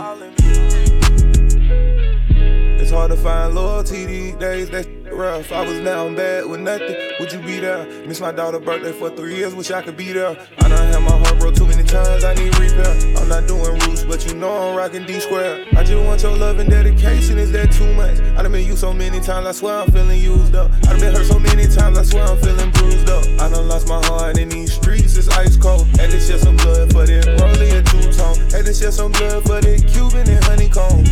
It's 2.92 2.98
hard 2.98 3.12
to 3.12 3.16
find 3.16 3.56
loyalty 3.56 4.06
these 4.06 4.36
days. 4.36 4.70
That 4.70 4.84
shit 4.84 5.14
rough. 5.14 5.50
I 5.54 5.66
was 5.66 5.80
down 5.80 6.14
bad 6.14 6.46
with 6.46 6.60
nothing. 6.60 6.94
Would 7.22 7.32
you 7.32 7.40
be 7.40 7.58
there? 7.58 7.86
Miss 8.06 8.20
my 8.20 8.34
daughter's 8.34 8.66
birthday 8.66 8.92
for 8.92 9.10
three 9.10 9.38
years. 9.38 9.56
Wish 9.56 9.72
I 9.72 9.82
could 9.82 9.96
be 9.96 10.12
there. 10.12 10.32
I 10.60 10.68
done 10.68 10.92
had 10.92 11.00
my 11.00 11.18
heart 11.18 11.40
broke 11.40 11.56
too 11.56 11.66
many 11.66 11.86
times. 11.86 12.26
I 12.26 12.34
need 12.34 12.54
repair. 12.60 12.92
I'm 13.16 13.30
not 13.30 13.48
doing 13.48 13.80
roots, 13.88 14.04
but 14.04 14.28
you 14.28 14.34
know 14.38 14.52
I'm 14.52 14.76
rocking 14.76 15.06
D 15.06 15.22
square. 15.22 15.66
I 15.78 15.86
just 15.86 16.04
want 16.04 16.22
your 16.22 16.36
love 16.36 16.60
and 16.60 16.70
dedication. 16.70 17.38
Is 17.38 17.54
that 17.54 17.72
too 17.72 17.94
much? 17.94 18.20
I 18.38 18.44
done 18.44 18.52
been 18.52 18.68
used 18.68 18.80
so 18.80 18.92
many 18.92 19.22
times. 19.22 19.48
I 19.48 19.54
swear 19.54 19.84
I'm 19.84 19.90
feeling 19.90 20.20
used 20.20 20.54
up. 20.54 20.70
I 20.84 20.92
done 20.92 21.00
been 21.00 21.16
hurt 21.16 21.28
so 21.28 21.40
many 21.40 21.68
times. 21.68 21.98
I 21.98 22.04
swear 22.04 22.26
I'm 22.26 22.38
feeling 22.40 22.72
bruised 22.72 23.10
up. 23.10 23.24
I 23.40 23.48
done 23.48 23.70
lost 23.70 23.88
my 23.88 24.06
heart 24.08 24.38
in 24.38 24.50
these 24.50 24.74
streets. 24.74 25.16
It's 25.16 25.30
ice 25.30 25.56
cold. 25.56 25.88
Had 25.96 26.12
to 26.12 26.20
shed 26.20 26.42
some 26.42 26.58
blood 26.58 26.92
for 26.92 27.06
that 27.06 27.40
rolling 27.40 27.72
and 27.72 27.88
two 27.88 28.12
tone. 28.12 28.36
Had 28.52 28.66
to 28.66 28.74
shed 28.74 28.92
some 28.92 29.14
blood 29.14 29.44
for 29.44 29.62
that 29.62 29.80
Cuban 29.88 30.28
and 30.28 30.44
honeycomb. 30.44 31.06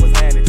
What's 0.00 0.18
happening, 0.18 0.45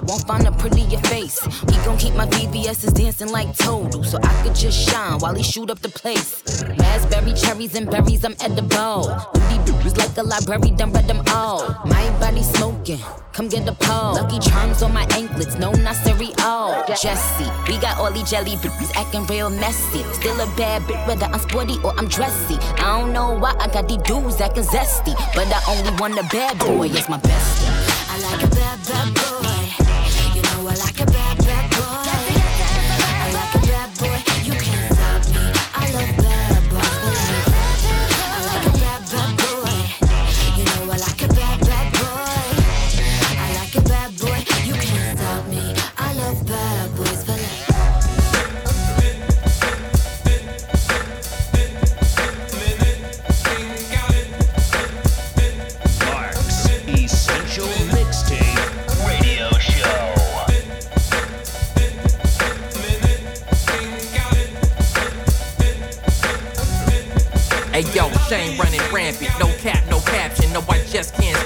Bob, 0.00 0.08
won't 0.08 0.26
find 0.26 0.46
a 0.46 0.52
prettier 0.52 0.98
face. 1.08 1.40
He 1.40 1.76
gon' 1.84 1.96
keep 1.96 2.14
my 2.14 2.26
VVS's 2.26 2.92
dancing 2.92 3.30
like 3.30 3.56
Total, 3.56 4.02
so 4.02 4.18
I 4.22 4.42
could 4.42 4.54
just 4.54 4.88
shine 4.88 5.18
while 5.18 5.34
he 5.34 5.42
shoot 5.42 5.70
up 5.70 5.80
the 5.80 5.88
place. 5.88 6.42
Raspberry, 6.78 7.34
cherries, 7.34 7.74
and 7.74 7.90
berries, 7.90 8.24
I'm 8.24 8.34
edible. 8.40 9.04
Duty 9.34 9.72
bitches 9.72 9.96
like 9.96 10.16
a 10.16 10.22
library, 10.22 10.70
done 10.72 10.92
read 10.92 11.06
them 11.06 11.22
all. 11.28 11.68
My 11.86 12.10
body 12.18 12.42
smoking, 12.42 13.00
come 13.32 13.48
get 13.48 13.68
a 13.68 13.72
pole. 13.72 14.14
Lucky 14.14 14.38
charms 14.38 14.82
on 14.82 14.92
my 14.92 15.06
anklets, 15.12 15.58
no, 15.58 15.72
not 15.72 15.96
cereal. 15.96 16.84
Jesse, 17.00 17.50
we 17.68 17.78
got 17.78 17.98
all 17.98 18.12
these 18.12 18.30
jelly 18.30 18.56
bitches 18.56 18.94
acting 18.96 19.26
real 19.26 19.50
messy. 19.50 20.02
Still 20.14 20.40
a 20.40 20.46
bad 20.56 20.82
bitch, 20.82 21.06
whether 21.06 21.26
I'm 21.26 21.40
sporty 21.40 21.76
or 21.84 21.92
I'm 21.98 22.08
dressy. 22.08 22.56
I 22.78 23.00
don't 23.00 23.12
know 23.12 23.38
why 23.38 23.54
I 23.58 23.68
got 23.68 23.88
these 23.88 24.02
dudes 24.02 24.40
acting 24.40 24.64
zesty, 24.64 25.14
but 25.34 25.46
I 25.48 25.60
only 25.68 25.92
want 26.00 26.18
a 26.18 26.24
bad 26.32 26.58
boy, 26.58 26.88
it's 26.88 27.08
my 27.08 27.18
bestie. 27.18 27.68
I 28.08 28.18
like 28.20 28.44
a 28.44 28.54
bad, 28.54 28.78
bad 28.86 29.14
boy. 29.14 29.49
Like 30.78 31.00
a 31.00 31.06
bad, 31.06 31.39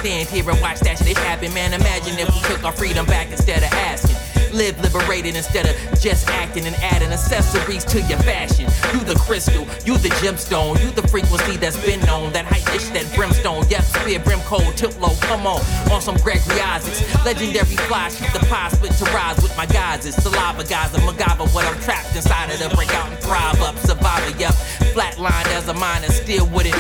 stand 0.05 0.29
here 0.29 0.51
and 0.51 0.61
watch 0.61 0.81
that 0.81 0.99
shit 0.99 1.17
happen. 1.17 1.53
Man, 1.55 1.73
imagine 1.73 2.19
if 2.19 2.29
we 2.29 2.41
took 2.41 2.63
our 2.63 2.73
freedom 2.73 3.07
back 3.07 3.31
instead 3.31 3.63
of 3.63 3.73
asking. 3.73 4.17
Live 4.53 4.79
liberated 4.83 5.35
instead 5.35 5.67
of 5.67 5.75
just 5.99 6.29
acting 6.29 6.67
and 6.67 6.77
adding 6.77 7.09
accessories 7.09 7.85
to 7.87 8.01
your 8.03 8.19
fashion. 8.19 8.69
You 8.93 9.01
the 9.03 9.17
crystal, 9.17 9.67
you 9.85 9.97
the 9.99 10.11
gemstone, 10.21 10.79
you 10.85 10.91
the 10.91 11.09
frequency 11.09 11.57
that's 11.57 11.81
been 11.85 12.01
known. 12.07 12.33
That 12.33 12.45
hype 12.45 12.71
dish, 12.71 12.87
that 12.91 13.11
brimstone, 13.17 13.67
yep, 13.69 13.83
spear 13.83 14.21
brim 14.21 14.39
cold, 14.41 14.77
tip 14.77 14.95
low, 15.01 15.17
come 15.23 15.47
on. 15.47 15.61
On 15.91 16.01
some 16.01 16.17
Gregory 16.19 16.61
Isaacs, 16.61 17.03
legendary 17.25 17.77
fly, 17.89 18.11
shoot 18.11 18.31
the 18.33 18.45
pie, 18.47 18.69
split 18.69 18.93
to 18.93 19.05
rise 19.07 19.43
with 19.43 19.57
my 19.57 19.67
guys. 19.67 20.07
It's 20.07 20.23
saliva 20.23 20.63
guys, 20.63 20.95
a 20.95 20.99
MacGyver, 20.99 21.53
what 21.53 21.65
I'm 21.65 21.81
trapped 21.81 22.15
inside 22.15 22.53
of 22.53 22.61
the 22.61 22.69
break 22.77 22.95
out 22.95 23.11
and 23.11 23.19
thrive 23.19 23.61
up, 23.63 23.77
survivor, 23.79 24.39
yep. 24.39 24.53
Flatlined 24.95 25.51
as 25.51 25.67
a 25.67 25.75
miner, 25.75 26.07
still 26.09 26.47
with 26.47 26.67
it. 26.67 26.77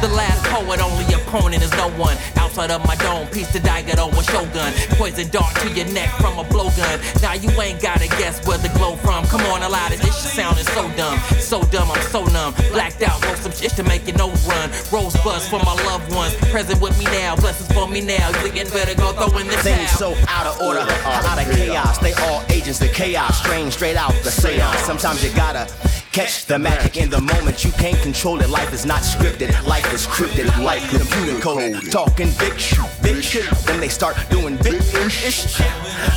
The 0.00 0.08
last 0.08 0.42
poet, 0.46 0.80
only 0.80 1.06
opponent 1.14 1.62
is 1.62 1.70
no 1.72 1.88
one. 1.90 2.16
Outside 2.58 2.74
of 2.74 2.86
my 2.88 2.96
dome, 2.96 3.28
piece 3.28 3.52
to 3.52 3.60
Daigato 3.60 4.10
or 4.10 4.22
Shogun. 4.24 4.72
Poison 4.98 5.30
dart 5.30 5.54
to 5.62 5.70
your 5.74 5.86
neck 5.92 6.10
from 6.18 6.40
a 6.40 6.42
blowgun. 6.42 7.22
Now 7.22 7.34
you 7.34 7.48
ain't 7.62 7.80
gotta 7.80 8.08
guess 8.18 8.44
where 8.48 8.58
the 8.58 8.68
glow 8.70 8.96
from. 8.96 9.24
Come 9.26 9.42
on, 9.42 9.62
a 9.62 9.68
lot 9.68 9.94
of 9.94 10.02
this 10.02 10.10
shit 10.20 10.32
sounding 10.32 10.64
so 10.64 10.90
dumb. 10.96 11.20
So 11.38 11.62
dumb, 11.70 11.88
I'm 11.88 12.02
so 12.10 12.24
numb. 12.24 12.54
Blacked 12.72 13.02
out, 13.02 13.24
wrote 13.24 13.36
some 13.36 13.52
shit 13.52 13.70
to 13.78 13.84
make 13.84 14.08
your 14.08 14.16
nose 14.16 14.44
run. 14.48 14.70
Rosebuds 14.90 15.48
for 15.48 15.60
my 15.60 15.74
loved 15.86 16.12
ones. 16.12 16.34
Present 16.50 16.80
with 16.80 16.98
me 16.98 17.04
now, 17.04 17.36
blessings 17.36 17.70
for 17.70 17.86
me 17.86 18.00
now. 18.00 18.28
You 18.40 18.50
again 18.50 18.66
better 18.70 18.96
go 18.96 19.12
throw 19.12 19.38
in 19.38 19.46
the 19.46 19.56
Things 19.58 19.92
so 19.92 20.16
out 20.26 20.48
of 20.48 20.60
order, 20.60 20.80
out 20.80 21.38
of 21.38 21.54
chaos. 21.54 21.98
They 21.98 22.12
all 22.14 22.42
agents 22.50 22.80
of 22.80 22.92
chaos, 22.92 23.38
strange 23.38 23.74
straight 23.74 23.96
out 23.96 24.10
the 24.24 24.32
seance. 24.32 24.80
Sometimes 24.80 25.22
you 25.22 25.30
gotta 25.36 25.70
catch 26.18 26.46
the 26.46 26.58
magic 26.58 26.96
in 26.96 27.08
the 27.10 27.20
moment. 27.20 27.64
You 27.64 27.70
can't 27.72 27.96
control 27.98 28.40
it. 28.40 28.50
Life 28.50 28.72
is 28.72 28.84
not 28.84 29.02
scripted. 29.02 29.50
Life 29.64 29.92
is 29.94 30.04
cryptic, 30.06 30.46
like 30.58 30.82
computer 30.90 31.38
code. 31.38 31.92
Talking 31.92 32.30
big 32.40 32.58
shit, 32.58 32.80
big 33.02 33.22
shit. 33.22 33.48
Then 33.66 33.78
they 33.78 33.88
start 33.88 34.16
doing 34.28 34.56
big 34.56 34.82
ish. 35.06 35.58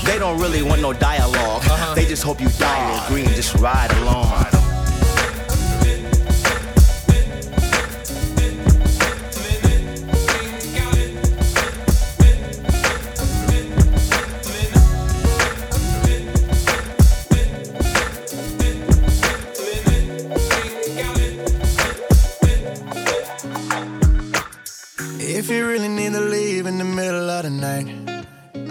They 0.03 0.17
don't 0.17 0.39
really 0.39 0.63
want 0.63 0.81
no 0.81 0.93
dialog 0.93 1.63
uh-huh. 1.63 1.93
They 1.93 2.05
just 2.05 2.23
hope 2.23 2.41
you 2.41 2.49
die 2.57 2.81
in 2.93 3.13
green. 3.13 3.27
Just 3.35 3.53
ride 3.55 3.91
along. 4.01 4.60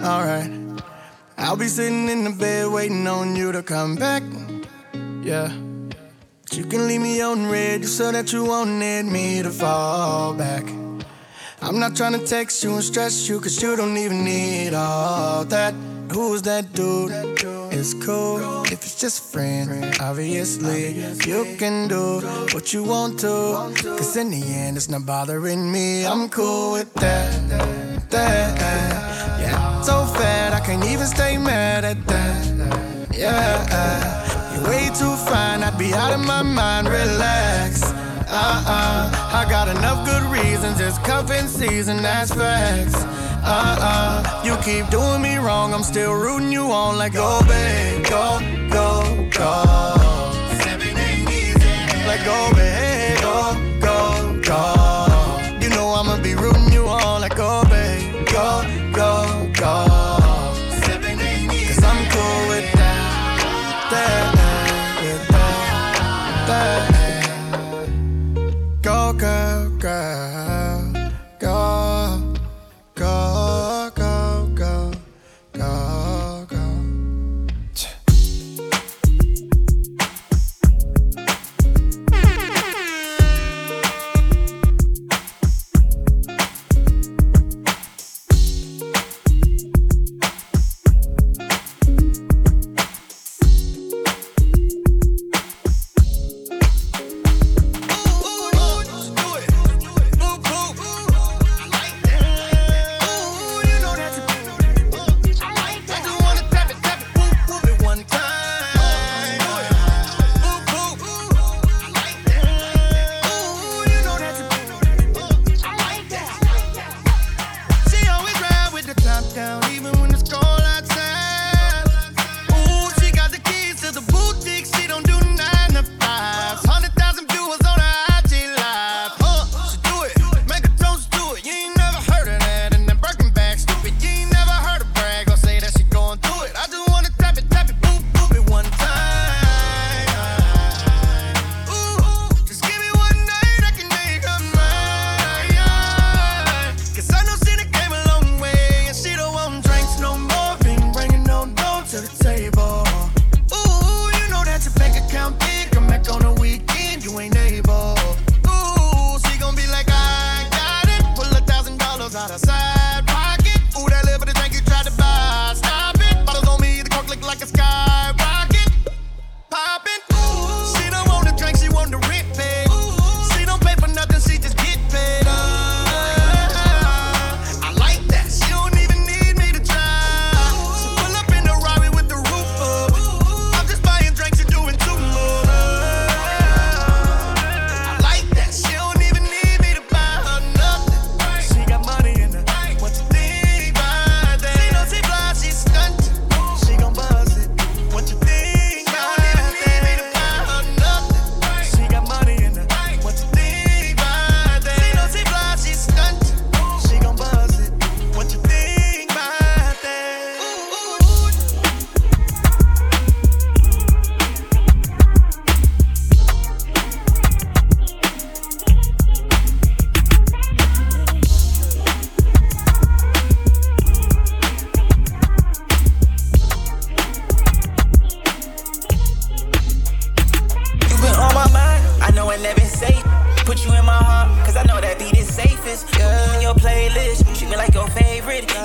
Alright. 0.03 0.51
I'll 1.37 1.57
be 1.57 1.67
sitting 1.67 2.09
in 2.09 2.23
the 2.23 2.31
bed 2.31 2.67
waiting 2.67 3.07
on 3.07 3.35
you 3.35 3.51
to 3.51 3.63
come 3.63 3.95
back. 3.95 4.23
Yeah. 5.23 5.51
But 6.43 6.57
you 6.57 6.65
can 6.65 6.87
leave 6.87 7.01
me 7.01 7.21
on 7.21 7.49
red 7.49 7.81
just 7.83 7.97
so 7.97 8.11
that 8.11 8.31
you 8.33 8.45
won't 8.45 8.71
need 8.71 9.03
me 9.03 9.41
to 9.41 9.49
fall 9.49 10.33
back. 10.33 10.65
I'm 11.61 11.79
not 11.79 11.95
trying 11.95 12.19
to 12.19 12.25
text 12.25 12.63
you 12.63 12.73
and 12.73 12.83
stress 12.83 13.29
you, 13.29 13.39
cause 13.39 13.61
you 13.61 13.75
don't 13.75 13.97
even 13.97 14.25
need 14.25 14.73
all 14.73 15.45
that. 15.45 15.73
Who's 16.11 16.41
that 16.43 16.73
dude? 16.73 17.11
It's 17.71 17.93
cool 17.93 18.63
if 18.63 18.83
it's 18.83 18.99
just 18.99 19.19
a 19.19 19.31
friend. 19.31 19.95
Obviously, 20.01 20.99
you 21.25 21.55
can 21.57 21.87
do 21.87 22.21
what 22.53 22.73
you 22.73 22.83
want 22.83 23.19
to. 23.19 23.71
Cause 23.97 24.17
in 24.17 24.31
the 24.31 24.43
end, 24.43 24.77
it's 24.77 24.89
not 24.89 25.05
bothering 25.05 25.71
me. 25.71 26.05
I'm 26.05 26.27
cool 26.29 26.73
with 26.73 26.93
that. 26.95 28.09
That. 28.09 28.61
So 29.83 30.05
fat, 30.05 30.53
I 30.53 30.59
can't 30.59 30.85
even 30.85 31.07
stay 31.07 31.37
mad 31.37 31.83
at 31.83 32.05
that. 32.07 33.17
Yeah, 33.17 34.53
you're 34.53 34.69
way 34.69 34.89
too 34.89 35.15
fine, 35.25 35.63
I'd 35.63 35.77
be 35.77 35.91
out 35.93 36.13
of 36.13 36.19
my 36.19 36.43
mind. 36.43 36.87
Relax. 36.87 37.83
Uh-uh, 37.83 39.09
I 39.33 39.45
got 39.49 39.67
enough 39.67 40.05
good 40.05 40.23
reasons. 40.31 40.79
It's 40.79 40.99
cuffing 40.99 41.47
season, 41.47 41.97
that's 41.97 42.31
facts. 42.33 42.93
Uh-uh, 43.43 44.43
you 44.45 44.55
keep 44.57 44.87
doing 44.91 45.21
me 45.21 45.37
wrong. 45.37 45.73
I'm 45.73 45.83
still 45.83 46.13
rooting 46.13 46.51
you 46.51 46.71
on 46.71 46.97
like 46.97 47.13
go, 47.13 47.41
babe, 47.47 48.05
go, 48.05 48.39
go, 48.69 49.29
go. 49.31 49.63
Like 52.05 52.23
go, 52.23 52.51
babe, 52.53 53.19
go, 53.19 53.57
go, 53.81 54.41
go. 54.43 54.90
Girl, 69.81 70.90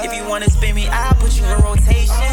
If 0.07 0.15
you 0.15 0.25
wanna 0.29 0.49
spin 0.49 0.77
me, 0.77 0.87
I'll 0.87 1.15
put 1.15 1.35
you 1.37 1.45
in 1.45 1.59
rotation. 1.67 2.31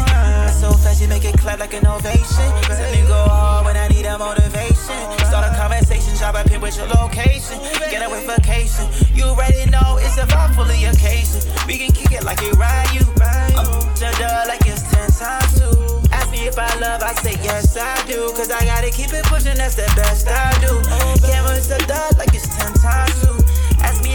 So 0.54 0.70
fast, 0.78 1.02
you 1.02 1.08
make 1.08 1.24
it 1.24 1.36
clap 1.36 1.58
like 1.58 1.74
an 1.74 1.84
ovation. 1.84 2.46
Let 2.70 2.94
me 2.94 3.02
go 3.08 3.18
hard 3.26 3.64
when 3.66 3.76
I 3.76 3.88
need 3.88 4.06
a 4.06 4.16
motivation. 4.16 4.94
Start 5.26 5.50
a 5.50 5.58
conversation, 5.58 6.14
drop 6.16 6.38
a 6.38 6.48
pin 6.48 6.60
with 6.60 6.76
your 6.76 6.86
location. 6.86 7.58
Get 7.90 8.06
away 8.06 8.24
vacation. 8.30 8.86
You 9.12 9.24
already 9.24 9.68
know 9.74 9.98
it's 9.98 10.16
a 10.18 10.22
vibe 10.22 10.54
full 10.54 10.70
of 10.70 10.70
occasion. 10.70 11.42
We 11.66 11.78
can 11.78 11.90
kick 11.90 12.12
it 12.12 12.22
like 12.22 12.38
it 12.42 12.54
ride 12.54 12.94
you. 12.94 13.02
I'm 13.18 13.90
the 13.98 14.44
like 14.46 14.62
it's 14.70 14.86
10 14.94 15.10
times 15.10 15.58
two. 15.58 15.98
Ask 16.12 16.30
me 16.30 16.46
if 16.46 16.56
I 16.56 16.78
love, 16.78 17.02
I 17.02 17.12
say 17.26 17.34
yes 17.42 17.76
I 17.76 18.06
do. 18.06 18.30
Cause 18.38 18.52
I 18.52 18.64
gotta 18.64 18.90
keep 18.92 19.12
it 19.12 19.24
pushing, 19.24 19.58
that's 19.58 19.74
the 19.74 19.90
best 19.98 20.28
I 20.28 20.54
do. 20.62 20.78
Cameras 21.26 21.66
the 21.66 21.82
dog 21.90 22.18
like 22.18 22.32
it's 22.34 22.46
10 22.54 22.72
times 22.74 23.20
two. 23.20 23.33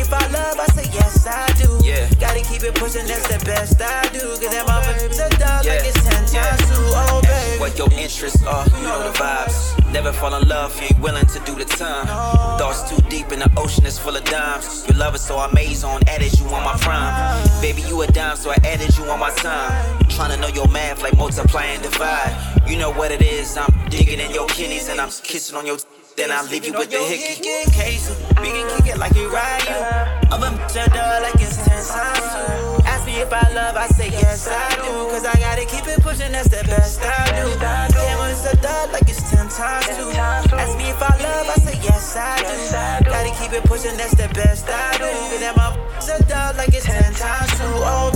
If 0.10 0.14
I 0.16 0.28
love, 0.34 0.58
I 0.58 0.66
say 0.74 0.90
yes 0.92 1.28
I 1.28 1.46
do. 1.54 1.70
Yeah. 1.86 2.10
Gotta 2.20 2.42
keep 2.42 2.64
it 2.64 2.74
pushing, 2.74 3.06
that's 3.06 3.28
the 3.28 3.38
best 3.46 3.80
I 3.80 4.10
do. 4.10 4.22
Cause 4.22 4.40
that 4.40 4.66
motherfucker's 4.66 5.20
a 5.20 5.30
dog 5.38 5.64
Yeah. 5.64 5.74
like 5.78 5.86
it's 5.86 6.02
10 6.04 6.26
times 6.26 6.34
Yeah. 6.34 6.56
two. 6.66 6.82
Oh, 6.98 7.22
baby. 7.22 7.60
What 7.60 7.78
your 7.78 7.92
interests 7.94 8.42
are, 8.44 8.66
you 8.66 8.82
know 8.82 9.04
the 9.04 9.14
vibes. 9.14 9.94
Never 9.94 10.12
fall 10.12 10.34
in 10.34 10.48
love, 10.48 10.76
you 10.82 10.88
ain't 10.90 11.00
willing 11.00 11.28
to 11.28 11.40
do 11.46 11.54
the 11.54 11.66
time. 11.66 12.08
Thoughts 12.58 12.90
too 12.90 13.00
deep 13.08 13.32
in 13.32 13.38
the 13.38 13.52
ocean 13.56 13.86
is 13.86 14.00
full 14.00 14.16
of 14.16 14.24
dimes. 14.24 14.84
Your 14.88 14.98
love 14.98 15.14
is 15.14 15.22
so 15.22 15.38
amazing, 15.38 15.88
on 15.88 16.02
added 16.08 16.34
you 16.40 16.48
on 16.48 16.64
my 16.64 16.74
prime. 16.78 17.14
Baby, 17.62 17.84
you 17.84 18.02
a 18.02 18.08
dime, 18.08 18.36
so 18.36 18.50
I 18.50 18.58
added 18.66 18.98
you 18.98 19.04
on 19.12 19.20
my 19.20 19.30
time. 19.30 19.72
Trying 20.10 20.32
to 20.32 20.38
know 20.38 20.48
your 20.48 20.68
math 20.70 21.04
like 21.04 21.16
multiply 21.18 21.66
and 21.66 21.84
divide. 21.84 22.34
You 22.68 22.78
know 22.78 22.90
what 22.92 23.12
it 23.12 23.22
is, 23.22 23.56
I'm 23.58 23.72
digging 23.90 24.20
in 24.20 24.32
your 24.32 24.48
kidneys 24.48 24.90
and 24.90 25.00
I'm 25.00 25.10
kissing 25.22 25.56
on 25.56 25.68
your. 25.68 25.78
Then 26.20 26.32
I 26.32 26.44
leave 26.52 26.66
you 26.66 26.74
with 26.74 26.92
the 26.92 27.00
hickey. 27.00 27.64
Case, 27.72 28.12
we 28.44 28.52
can 28.52 28.68
kick 28.76 28.92
it 28.92 28.98
like 29.00 29.16
it 29.16 29.32
ride 29.32 29.64
you. 29.64 29.80
I'm 30.36 30.44
a 30.44 30.52
dog 30.68 31.24
like 31.24 31.40
it's 31.40 31.56
10 31.56 31.80
times 31.80 32.28
two. 32.36 32.84
Ask 32.84 33.06
me 33.08 33.24
if 33.24 33.32
I 33.32 33.48
love, 33.56 33.78
I 33.78 33.88
say 33.88 34.10
yes 34.12 34.50
I 34.52 34.68
do. 34.84 35.08
Cause 35.16 35.24
I 35.24 35.32
gotta 35.40 35.64
keep 35.64 35.88
it 35.88 36.04
pushing, 36.04 36.34
that's 36.34 36.50
the 36.50 36.60
best 36.68 37.00
I 37.00 37.24
do. 37.40 37.48
Damn, 37.64 38.20
it's 38.36 38.44
a 38.44 38.54
dog 38.60 38.92
like 38.92 39.08
it's 39.08 39.32
10 39.32 39.48
times 39.48 39.88
two. 39.96 40.12
Ask 40.12 40.78
me 40.78 40.92
if 40.92 41.02
I 41.02 41.16
love, 41.24 41.48
I 41.48 41.56
say 41.56 41.80
yes 41.88 42.14
I 42.18 43.00
do. 43.00 43.10
Gotta 43.10 43.32
keep 43.40 43.54
it 43.54 43.64
pushing, 43.64 43.96
that's 43.96 44.16
the 44.16 44.28
best 44.36 44.68
I 44.68 44.98
do. 44.98 45.08
Cause 45.08 45.40
that 45.40 45.56
my 45.56 45.72
a 46.20 46.24
dog 46.28 46.58
like 46.58 46.76
it's 46.76 46.84
10 46.84 47.14
times 47.14 47.52
two. 47.56 47.64
Oh, 47.64 48.12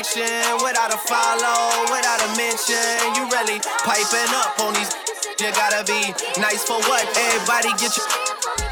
reflection. 0.00 0.64
Without 0.64 0.92
a 0.92 0.98
follow, 0.98 1.84
without 1.92 2.20
a 2.24 2.28
mention. 2.36 2.96
You 3.16 3.28
really 3.28 3.60
piping 3.84 4.32
up 4.34 4.58
on 4.60 4.74
these. 4.74 4.90
You 5.38 5.52
gotta 5.52 5.84
be 5.84 6.12
nice 6.40 6.64
for 6.64 6.80
what? 6.88 7.04
Everybody 7.16 7.68
get 7.76 7.96
your 7.96 8.06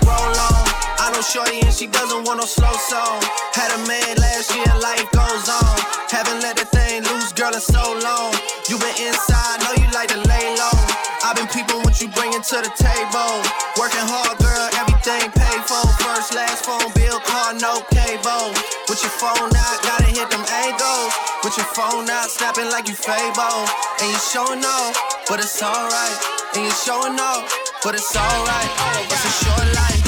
roll 0.04 0.32
on. 0.32 0.64
I 1.00 1.12
know 1.12 1.22
Shorty 1.22 1.60
and 1.60 1.72
she 1.72 1.86
doesn't 1.86 2.24
want 2.24 2.40
no 2.40 2.46
slow 2.46 2.72
song. 2.72 3.20
Had 3.52 3.72
a 3.72 3.80
man 3.88 4.16
last 4.16 4.52
year, 4.52 4.68
life 4.80 5.08
goes 5.12 5.48
on. 5.48 5.76
Haven't 6.08 6.40
let 6.40 6.56
the 6.56 6.64
thing 6.64 7.04
loose, 7.04 7.32
girl, 7.32 7.52
in 7.54 7.60
so 7.60 7.96
long. 8.00 8.32
You 8.68 8.76
been 8.78 8.96
inside, 9.00 9.60
know 9.64 9.72
you 9.80 9.88
like 9.92 10.08
to 10.12 10.20
lay 10.28 10.46
low. 10.56 10.76
I've 11.24 11.36
been 11.36 11.48
peeping 11.48 11.80
what 11.84 12.00
you 12.00 12.08
bringing 12.08 12.42
to 12.42 12.56
the 12.60 12.72
table. 12.76 13.32
Working 13.80 14.04
hard, 14.04 14.36
girl, 14.40 14.68
everything 14.76 15.28
paid 15.32 15.62
for. 15.64 15.84
First, 16.04 16.34
last 16.34 16.64
phone 16.64 16.92
bill, 16.92 17.20
car, 17.20 17.54
no 17.56 17.80
cable. 17.92 18.52
Your 19.08 19.16
phone 19.16 19.56
out, 19.56 19.82
gotta 19.82 20.04
hit 20.04 20.28
them 20.28 20.44
angles. 20.52 21.14
With 21.42 21.56
your 21.56 21.64
phone 21.72 22.10
out, 22.10 22.28
snapping 22.28 22.68
like 22.68 22.88
you 22.88 22.94
Fable. 22.94 23.64
And 24.02 24.12
you 24.12 24.18
showing 24.18 24.62
off, 24.62 25.00
but 25.30 25.40
it's 25.40 25.62
alright. 25.62 26.18
And 26.54 26.64
you 26.66 26.70
showing 26.70 27.18
off, 27.18 27.48
but 27.82 27.94
it's 27.94 28.14
alright. 28.14 28.70
It's 29.08 29.24
a 29.24 29.32
short 29.44 29.64
life, 29.80 30.07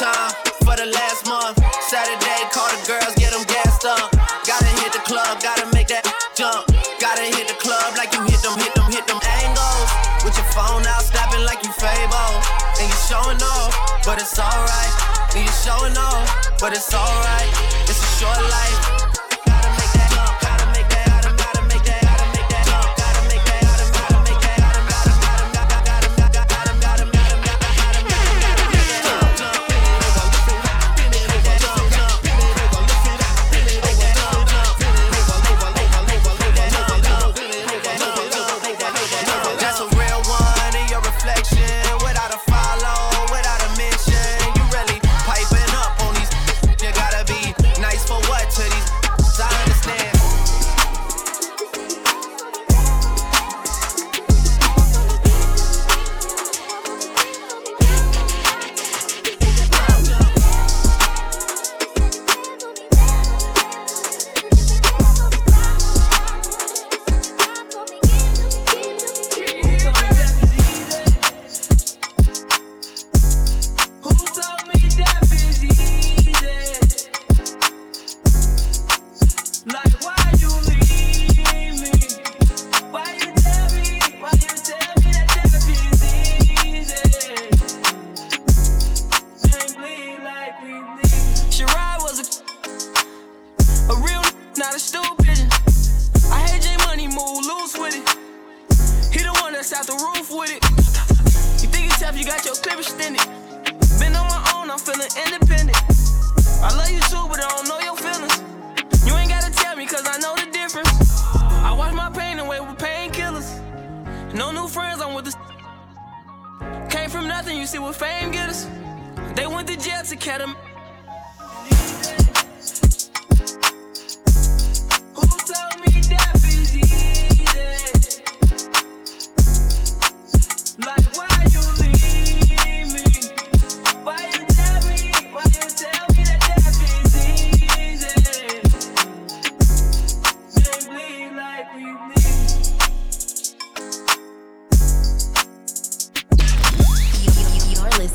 Overtime 0.00 0.32
for 0.64 0.76
the 0.76 0.86
last 0.86 1.26
month. 1.28 1.60
Saturday, 1.84 2.40
call 2.52 2.68
the 2.72 2.80
girls, 2.88 3.12
get 3.16 3.32
them 3.32 3.44
gassed 3.44 3.84
up. 3.84 4.10
Gotta 4.48 4.72
hit 4.80 4.92
the 4.92 5.04
club, 5.04 5.42
gotta 5.42 5.68
make 5.74 5.88
that 5.88 6.08
jump. 6.34 6.64
Gotta 6.96 7.28
hit 7.28 7.48
the 7.48 7.58
club 7.60 7.96
like 7.96 8.12
you 8.14 8.22
hit 8.24 8.40
them, 8.40 8.56
hit 8.56 8.72
them, 8.74 8.88
hit 8.88 9.06
them 9.06 9.20
angles. 9.44 9.90
With 10.24 10.36
your 10.40 10.48
phone 10.56 10.86
out, 10.86 11.04
snapping 11.04 11.44
like 11.44 11.60
you 11.64 11.72
Fable. 11.72 12.32
And 12.80 12.88
you 12.88 12.98
showing 13.12 13.42
off, 13.44 13.76
but 14.06 14.16
it's 14.16 14.38
alright. 14.38 14.94
And 15.36 15.44
you 15.44 15.52
showing 15.60 15.96
off, 15.96 16.24
but 16.60 16.72
it's 16.72 16.94
alright. 16.94 17.50
It's 17.84 18.00
a 18.00 18.10
short 18.16 18.40
life. 18.40 19.09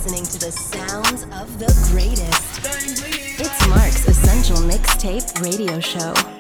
listening 0.06 0.26
to 0.26 0.46
the 0.46 0.52
sounds 0.52 1.24
of 1.24 1.58
the 1.58 1.90
greatest. 1.92 2.60
It's 3.40 3.68
Mark's 3.68 4.08
Essential 4.08 4.58
Mixtape 4.58 5.42
Radio 5.42 5.80
Show. 5.80 6.35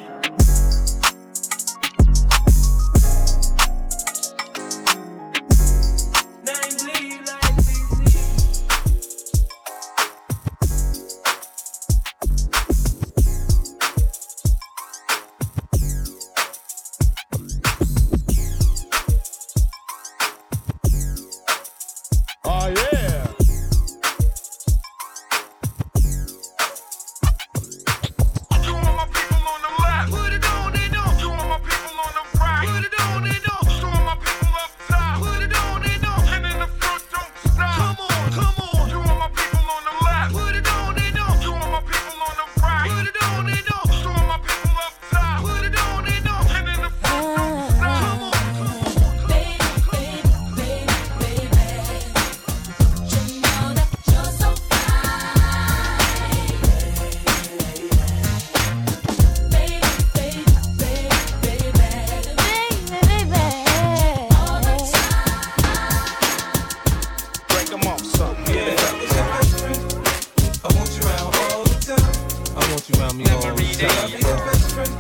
you 72.90 73.02
around 73.02 73.18
me 73.18 73.24
Never 73.24 73.50
all 73.50 73.56
the 73.56 73.64
time. 73.64 74.46
Best 74.46 74.72
friend. 74.74 74.94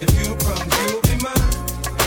If 0.00 0.10
you 0.18 0.34
promise 0.36 0.74
you'll 0.82 1.02
be 1.02 1.16
mine. 1.22 1.50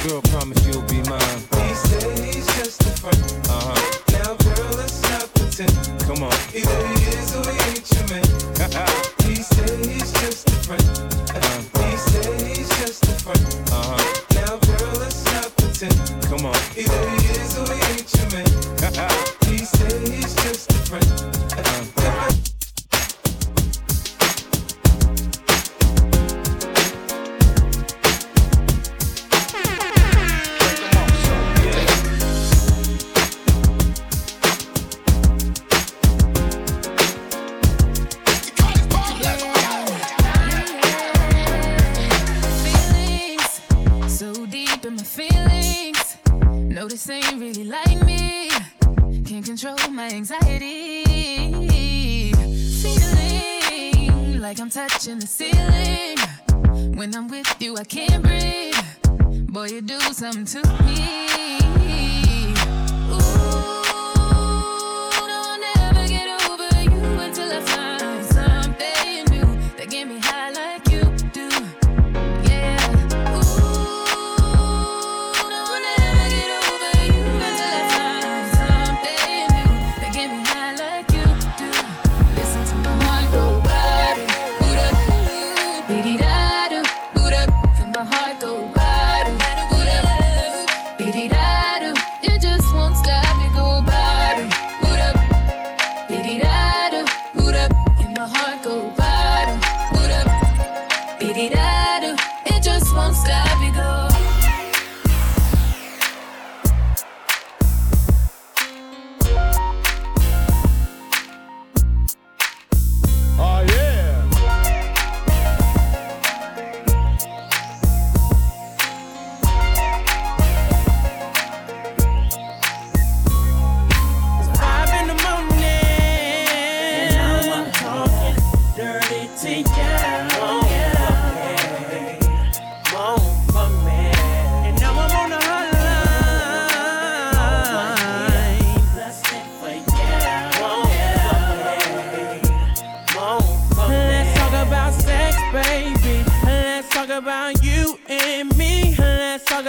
Girl, 0.08 0.22
promise 0.34 0.66
you'll 0.66 0.82
be 0.84 1.02
mine. 1.10 1.40
He 1.68 1.74
said 1.76 2.20
he's 2.20 2.48
just 2.58 2.82
a 2.82 2.92
friend. 3.02 3.22
Uh 3.50 3.60
huh. 3.62 3.82
Now, 4.12 4.36
girl, 4.36 4.78
let's 4.78 5.02
not 5.04 5.34
pretend. 5.34 5.74
Come 6.02 6.24
on. 6.24 6.34
Either 6.54 6.88
he 6.88 7.06
is 7.06 7.36
or 7.36 7.46
he 7.52 7.58
ain't 7.70 7.92
your 7.92 8.08
man. 8.10 9.16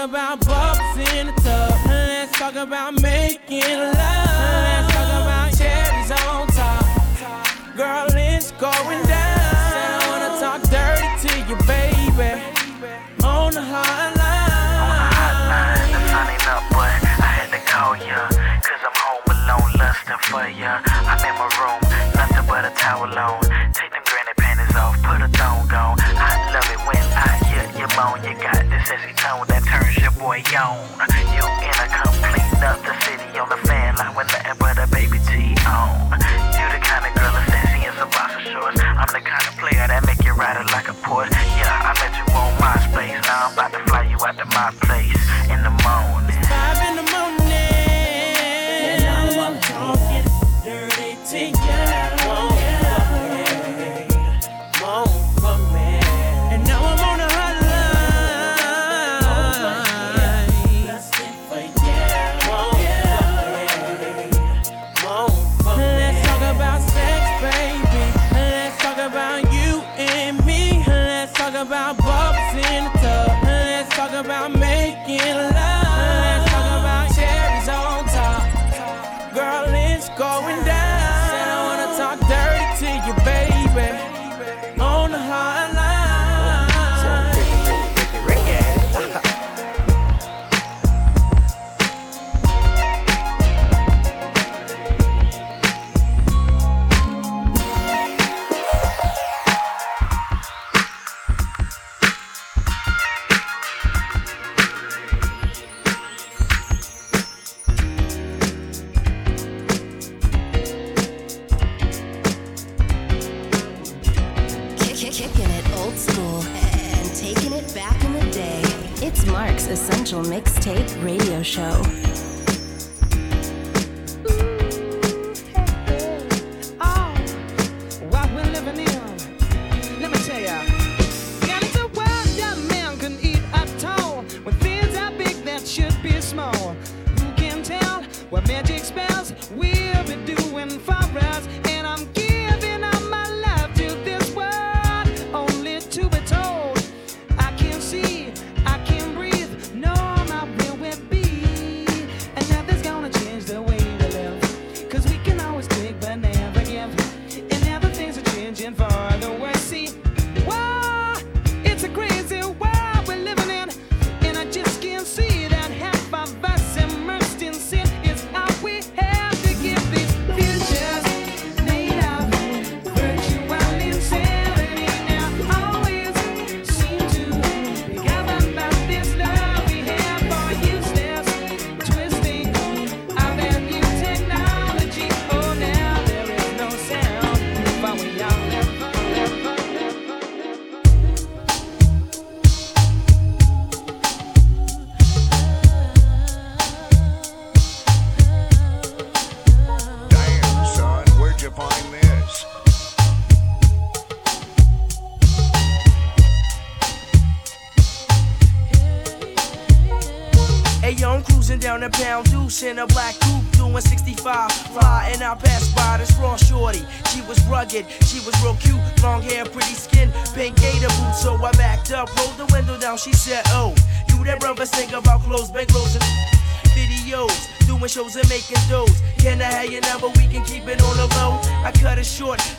about 0.06 0.38
bubbles 0.46 1.10
in 1.14 1.26
the 1.26 1.32
tub. 1.42 1.74
Let's 1.86 2.30
talk 2.38 2.54
about 2.54 2.94
making 3.02 3.60
love. 3.60 3.96
Let's 3.98 4.94
talk 4.94 5.10
about 5.18 5.50
cherries 5.58 6.10
on 6.12 6.46
top. 6.54 6.86
Girl, 7.76 8.06
it's 8.14 8.52
going 8.52 9.02
down. 9.10 9.50
Said 9.74 9.90
I 9.90 10.06
wanna 10.06 10.30
talk 10.38 10.62
dirty 10.70 11.10
to 11.26 11.30
you, 11.48 11.56
baby. 11.66 12.38
On 13.26 13.50
the 13.52 13.64
hotline. 13.66 14.14
the 15.90 16.00
sunny 16.06 16.38
up, 16.54 16.62
but 16.70 17.02
I 17.18 17.30
had 17.38 17.50
to 17.50 17.60
call 17.66 17.96
you. 17.96 18.22
I'm 18.86 18.94
home 19.02 19.26
alone, 19.34 19.70
lusting 19.74 20.22
for 20.30 20.46
you. 20.46 20.70
I'm 21.10 21.18
in 21.26 21.34
my 21.34 21.50
room, 21.58 21.82
nothing 22.14 22.46
but 22.46 22.64
a 22.64 22.70
towel 22.78 23.10
on. 23.10 23.42
Take 23.74 23.90
them 23.90 24.02
granny 24.06 24.34
panties 24.38 24.76
off, 24.76 25.02
put 25.02 25.20
a 25.20 25.28
thong 25.34 25.72
on 25.74 25.95
on, 27.98 28.22
you 28.24 28.34
got 28.40 28.60
the 28.68 28.78
sexy 28.84 29.12
tone 29.16 29.46
that 29.48 29.64
turns 29.64 29.96
your 29.96 30.12
boy 30.12 30.42
on. 30.52 30.84
You 31.32 31.44
in 31.44 31.76
a 31.80 31.88
complete 31.88 32.60
other 32.60 32.94
city 33.04 33.38
on 33.38 33.48
the 33.48 33.56
fan 33.66 33.96
line 33.96 34.14
with 34.14 34.28
nothing 34.32 34.56
but 34.58 34.78
a 34.78 34.86
baby 34.88 35.18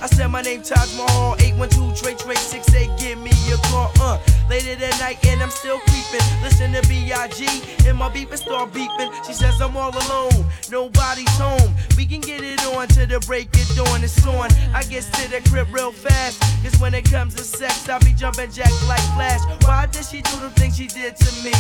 I 0.07 0.09
said 0.15 0.27
my 0.31 0.41
name 0.41 0.61
Taj 0.61 0.95
Mahal, 0.95 1.35
812 1.35 1.99
Trey 1.99 2.13
Trey 2.15 2.35
68, 2.35 2.97
give 2.97 3.19
me 3.19 3.31
a 3.51 3.57
call, 3.67 3.91
uh. 3.99 4.17
Later 4.49 4.75
that 4.75 4.95
night 5.01 5.19
and 5.27 5.43
I'm 5.43 5.49
still 5.49 5.79
creeping. 5.79 6.23
Listen 6.41 6.71
to 6.71 6.81
B.I.G. 6.87 7.43
and 7.85 7.97
my 7.97 8.07
beeping 8.07 8.37
start 8.37 8.71
beeping. 8.71 9.11
She 9.25 9.33
says 9.33 9.59
I'm 9.59 9.75
all 9.75 9.91
alone, 9.91 10.45
nobody's 10.71 11.27
home. 11.37 11.75
We 11.97 12.05
can 12.05 12.21
get 12.21 12.41
it 12.41 12.65
on 12.67 12.87
till 12.87 13.07
the 13.07 13.19
break 13.27 13.47
of 13.53 13.67
dawn. 13.75 14.01
It's 14.01 14.25
on. 14.25 14.47
I 14.73 14.83
get 14.83 15.03
to 15.03 15.29
the 15.29 15.41
crib 15.49 15.67
real 15.73 15.91
fast. 15.91 16.39
Cause 16.63 16.79
when 16.79 16.93
it 16.93 17.03
comes 17.03 17.35
to 17.35 17.43
sex, 17.43 17.89
I 17.89 17.99
be 17.99 18.13
jumping 18.13 18.49
jack 18.49 18.71
like 18.87 19.03
Flash. 19.19 19.41
Why 19.65 19.87
did 19.87 20.05
she 20.05 20.21
do 20.21 20.39
the 20.39 20.49
things 20.51 20.77
she 20.77 20.87
did 20.87 21.17
to 21.17 21.43
me? 21.43 21.51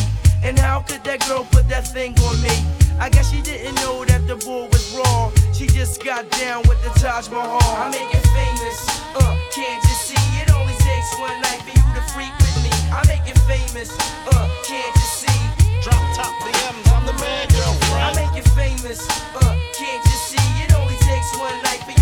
And 0.41 0.57
how 0.57 0.83
could 0.87 1.03
that 1.03 1.27
girl 1.27 1.45
put 1.51 1.67
that 1.67 1.85
thing 1.85 2.17
on 2.19 2.41
me? 2.41 2.55
I 2.97 3.09
guess 3.09 3.29
she 3.29 3.41
didn't 3.41 3.75
know 3.75 4.05
that 4.05 4.25
the 4.25 4.37
boy 4.37 4.69
was 4.71 4.95
raw. 4.95 5.31
She 5.57 5.65
just 5.65 6.05
got 6.05 6.29
down 6.37 6.61
with 6.69 6.77
the 6.83 6.93
Taj 6.99 7.29
Mahal. 7.29 7.57
I 7.81 7.89
make 7.89 8.13
it 8.13 8.21
famous. 8.29 8.77
Uh, 9.17 9.33
can't 9.49 9.81
you 9.81 9.95
see? 9.97 10.21
It 10.37 10.53
only 10.53 10.77
takes 10.85 11.09
one 11.17 11.33
night 11.41 11.65
for 11.65 11.73
you 11.73 11.85
to 11.97 12.03
freak 12.13 12.29
with 12.37 12.61
me. 12.61 12.69
I 12.93 13.01
make 13.09 13.25
it 13.25 13.41
famous. 13.49 13.89
Uh, 14.29 14.45
can't 14.61 14.93
you 14.93 15.09
see? 15.17 15.41
Drop 15.81 15.97
top 16.13 16.29
the 16.45 16.53
M's, 16.69 16.85
I'm 16.93 17.07
the 17.09 17.17
man, 17.17 17.49
girlfriend. 17.49 18.05
I 18.05 18.13
make 18.13 18.37
it 18.37 18.47
famous. 18.53 19.01
Uh, 19.33 19.57
can't 19.73 20.05
you 20.05 20.17
see? 20.29 20.45
It 20.61 20.77
only 20.77 20.97
takes 21.01 21.33
one 21.41 21.57
night 21.65 21.81
for 21.89 21.96